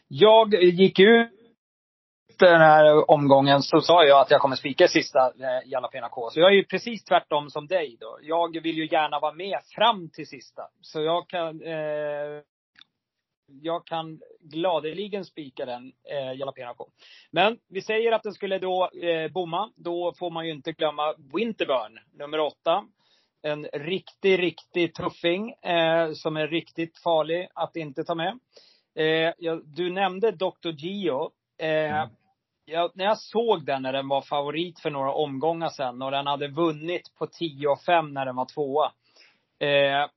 Jag 0.08 0.54
gick 0.64 1.00
ut 1.00 1.39
den 2.46 2.62
här 2.62 3.12
omgången 3.12 3.62
så 3.62 3.82
sa 3.82 4.04
jag 4.04 4.22
att 4.22 4.32
jag 4.32 4.42
kommer 4.42 4.56
spika 4.56 4.88
sista 4.88 5.20
eh, 5.20 5.70
Jalapena 5.70 6.10
K. 6.10 6.30
Så 6.30 6.40
jag 6.40 6.50
är 6.52 6.56
ju 6.56 6.64
precis 6.64 7.04
tvärtom 7.04 7.50
som 7.50 7.68
dig 7.68 7.98
då. 8.00 8.18
Jag 8.22 8.62
vill 8.62 8.78
ju 8.78 8.88
gärna 8.92 9.20
vara 9.20 9.34
med 9.34 9.60
fram 9.76 10.10
till 10.10 10.28
sista. 10.28 10.64
Så 10.82 11.02
jag 11.02 11.28
kan 11.28 11.62
eh, 11.62 12.44
jag 13.62 13.86
kan 13.86 14.20
gladeligen 14.40 15.26
spika 15.26 15.66
den, 15.66 15.92
eh, 16.12 16.40
Jalapena 16.40 16.74
K. 16.74 16.90
Men 17.32 17.58
vi 17.70 17.82
säger 17.82 18.12
att 18.12 18.24
den 18.24 18.34
skulle 18.34 18.60
då 18.60 18.90
eh, 19.04 19.32
bomma. 19.32 19.72
Då 19.76 20.14
får 20.20 20.32
man 20.32 20.46
ju 20.46 20.52
inte 20.52 20.72
glömma 20.72 21.16
Winterburn, 21.34 22.00
nummer 22.14 22.40
åtta. 22.40 22.86
En 23.42 23.66
riktig, 23.74 24.40
riktig 24.40 24.94
tuffing 24.94 25.52
eh, 25.52 26.12
som 26.14 26.38
är 26.38 26.48
riktigt 26.48 26.98
farlig 26.98 27.50
att 27.54 27.76
inte 27.76 28.04
ta 28.04 28.16
med. 28.16 28.40
Eh, 28.96 29.34
ja, 29.38 29.62
du 29.66 29.90
nämnde 29.90 30.32
Dr. 30.32 30.70
Gio. 30.70 31.32
Eh, 31.58 31.68
mm 31.68 32.10
jag, 32.72 32.92
när 32.96 33.06
jag 33.06 33.20
såg 33.20 33.66
den 33.66 33.82
när 33.82 33.94
den 33.94 34.08
var 34.08 34.22
favorit 34.22 34.80
för 34.80 34.90
några 34.90 35.14
omgångar 35.14 35.70
sedan 35.70 36.02
och 36.02 36.12
den 36.12 36.28
hade 36.28 36.48
vunnit 36.48 37.16
på 37.18 37.28
10 37.28 37.68
och 37.68 37.82
5 37.82 38.14
när 38.14 38.26
den 38.26 38.36
var 38.36 38.46
tvåa. 38.46 38.92
Eh, 39.60 40.10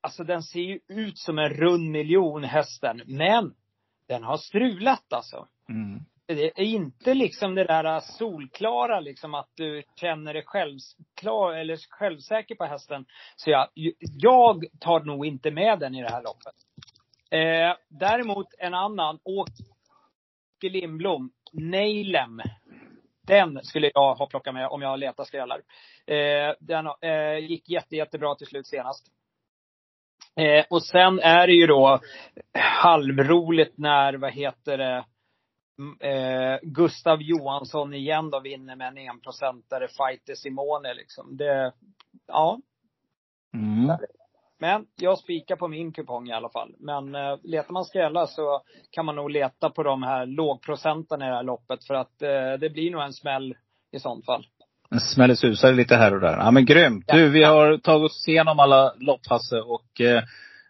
alltså 0.00 0.24
den 0.24 0.42
ser 0.42 0.60
ju 0.60 0.80
ut 0.88 1.18
som 1.18 1.38
en 1.38 1.48
rund 1.48 1.90
miljon 1.90 2.44
hästen. 2.44 3.02
Men 3.06 3.54
den 4.08 4.22
har 4.22 4.36
strulat 4.36 5.12
alltså. 5.12 5.48
Mm. 5.68 6.00
Det 6.26 6.60
är 6.60 6.64
inte 6.64 7.14
liksom 7.14 7.54
det 7.54 7.64
där 7.64 8.00
solklara 8.00 9.00
liksom 9.00 9.34
att 9.34 9.48
du 9.54 9.82
känner 9.96 10.34
dig 10.34 10.42
självklar 10.46 11.52
eller 11.52 11.76
självsäker 11.90 12.54
på 12.54 12.64
hästen. 12.64 13.04
Så 13.36 13.50
jag, 13.50 13.68
jag 14.00 14.64
tar 14.80 15.00
nog 15.00 15.26
inte 15.26 15.50
med 15.50 15.78
den 15.78 15.94
i 15.94 16.02
det 16.02 16.10
här 16.10 16.22
loppet. 16.22 16.54
Eh, 17.30 17.76
däremot 17.88 18.46
en 18.58 18.74
annan, 18.74 19.18
Åke 19.24 20.68
Lindblom, 20.68 21.30
Neilem. 21.52 22.40
Den 23.26 23.64
skulle 23.64 23.90
jag 23.94 24.14
ha 24.14 24.26
plockat 24.26 24.54
med 24.54 24.68
om 24.68 24.82
jag 24.82 24.98
letar 24.98 25.24
skrällar. 25.24 25.62
Eh, 26.06 26.54
den 26.60 26.86
eh, 27.00 27.38
gick 27.38 27.68
jätte, 27.68 27.96
jättebra 27.96 28.34
till 28.34 28.46
slut 28.46 28.66
senast. 28.66 29.06
Eh, 30.36 30.64
och 30.70 30.82
sen 30.82 31.18
är 31.18 31.46
det 31.46 31.52
ju 31.52 31.66
då 31.66 32.00
halvroligt 32.58 33.78
när, 33.78 34.14
vad 34.14 34.32
heter 34.32 34.78
det, 34.78 35.04
eh, 36.08 36.58
Gustav 36.62 37.22
Johansson 37.22 37.94
igen 37.94 38.30
då 38.30 38.40
vinner 38.40 38.76
med 38.76 38.88
en 38.88 38.98
enprocentare, 38.98 39.88
fighter 39.88 40.34
Simone 40.34 40.94
liksom. 40.94 41.36
Det, 41.36 41.72
ja. 42.26 42.60
Mm. 43.54 43.96
Men 44.60 44.84
jag 44.96 45.18
spikar 45.18 45.56
på 45.56 45.68
min 45.68 45.92
kupong 45.92 46.28
i 46.28 46.32
alla 46.32 46.48
fall. 46.48 46.74
Men 46.78 47.14
eh, 47.14 47.36
letar 47.42 47.72
man 47.72 47.84
skrällar 47.84 48.26
så 48.26 48.62
kan 48.90 49.06
man 49.06 49.16
nog 49.16 49.30
leta 49.30 49.70
på 49.70 49.82
de 49.82 50.02
här 50.02 50.26
lågprocentarna 50.26 51.26
i 51.26 51.28
det 51.28 51.34
här 51.34 51.42
loppet. 51.42 51.84
För 51.84 51.94
att 51.94 52.22
eh, 52.22 52.60
det 52.60 52.70
blir 52.72 52.90
nog 52.90 53.02
en 53.02 53.12
smäll 53.12 53.54
i 53.92 54.00
sånt 54.00 54.24
fall. 54.24 54.46
En 54.90 55.00
smäll 55.00 55.36
susar 55.36 55.72
lite 55.72 55.96
här 55.96 56.14
och 56.14 56.20
där. 56.20 56.36
Ja 56.36 56.50
men 56.50 56.64
grymt. 56.64 57.04
Du, 57.08 57.28
vi 57.28 57.44
har 57.44 57.78
tagit 57.78 58.10
oss 58.10 58.28
igenom 58.28 58.58
alla 58.58 58.94
lopp 58.98 59.26
Hasse 59.26 59.60
och 59.60 60.00
eh, 60.00 60.22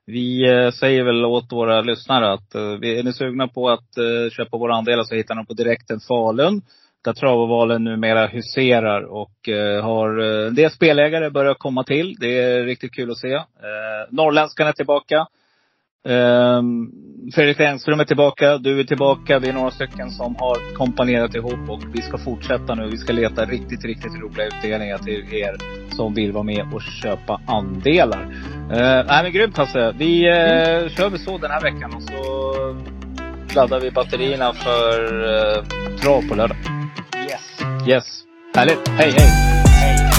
vi 0.07 0.50
eh, 0.50 0.70
säger 0.70 1.05
väl 1.05 1.24
åt 1.24 1.53
våra 1.53 1.81
lyssnare 1.81 2.33
att 2.33 2.55
eh, 2.55 2.62
är 2.62 3.03
ni 3.03 3.12
sugna 3.12 3.48
på 3.48 3.70
att 3.70 3.96
eh, 3.96 4.31
köpa 4.31 4.59
våra 4.59 4.74
andelar 4.74 5.05
så 5.05 5.14
hittar 5.14 5.35
ni 5.35 5.46
på 5.46 5.55
direkten 5.55 6.00
Falun 6.00 6.62
där 7.04 7.12
travovalen 7.12 7.84
numera 7.84 8.26
huserar 8.26 9.02
och 9.02 9.48
eh, 9.48 9.84
har 9.84 10.18
eh, 10.20 10.48
en 10.48 10.54
del 10.54 10.70
spelägare 10.70 11.30
börjat 11.30 11.58
komma 11.58 11.84
till. 11.84 12.16
Det 12.20 12.38
är 12.38 12.64
riktigt 12.64 12.94
kul 12.94 13.10
att 13.10 13.18
se. 13.18 13.34
Eh, 13.34 13.44
Norrländskan 14.10 14.66
är 14.66 14.72
tillbaka. 14.72 15.26
Eh, 16.08 16.62
Fredrik 17.34 17.60
Engström 17.60 18.00
är 18.00 18.04
tillbaka. 18.04 18.58
Du 18.58 18.80
är 18.80 18.84
tillbaka. 18.84 19.38
Vi 19.38 19.48
är 19.48 19.52
några 19.52 19.70
stycken 19.70 20.10
som 20.10 20.36
har 20.36 20.74
kompanerat 20.74 21.34
ihop 21.34 21.68
och 21.68 21.82
vi 21.94 22.02
ska 22.02 22.18
fortsätta 22.18 22.74
nu. 22.74 22.88
Vi 22.90 22.98
ska 22.98 23.12
leta 23.12 23.44
riktigt, 23.44 23.84
riktigt 23.84 24.12
roliga 24.22 24.46
utdelningar 24.46 24.98
till 24.98 25.34
er 25.34 25.56
som 25.96 26.14
vill 26.14 26.32
vara 26.32 26.44
med 26.44 26.66
och 26.74 26.82
köpa 27.02 27.40
andelar. 27.46 28.22
Eh, 28.72 29.06
nej 29.06 29.22
men 29.22 29.32
grymt 29.32 29.56
Hasse. 29.56 29.94
Vi 29.98 30.28
eh, 30.28 30.78
mm. 30.78 30.88
kör 30.88 31.10
vi 31.10 31.18
så 31.18 31.38
den 31.38 31.50
här 31.50 31.60
veckan 31.60 31.94
och 31.94 32.02
så 32.02 32.14
laddar 33.54 33.80
vi 33.80 33.90
batterierna 33.90 34.52
för 34.52 35.24
eh, 35.24 35.64
trav 36.00 36.28
på 36.28 36.34
lördag. 36.34 36.56
Yes. 37.88 38.24
Härligt. 38.54 38.88
Hej, 38.88 39.10
hej. 39.10 39.28
Hej. 39.66 40.09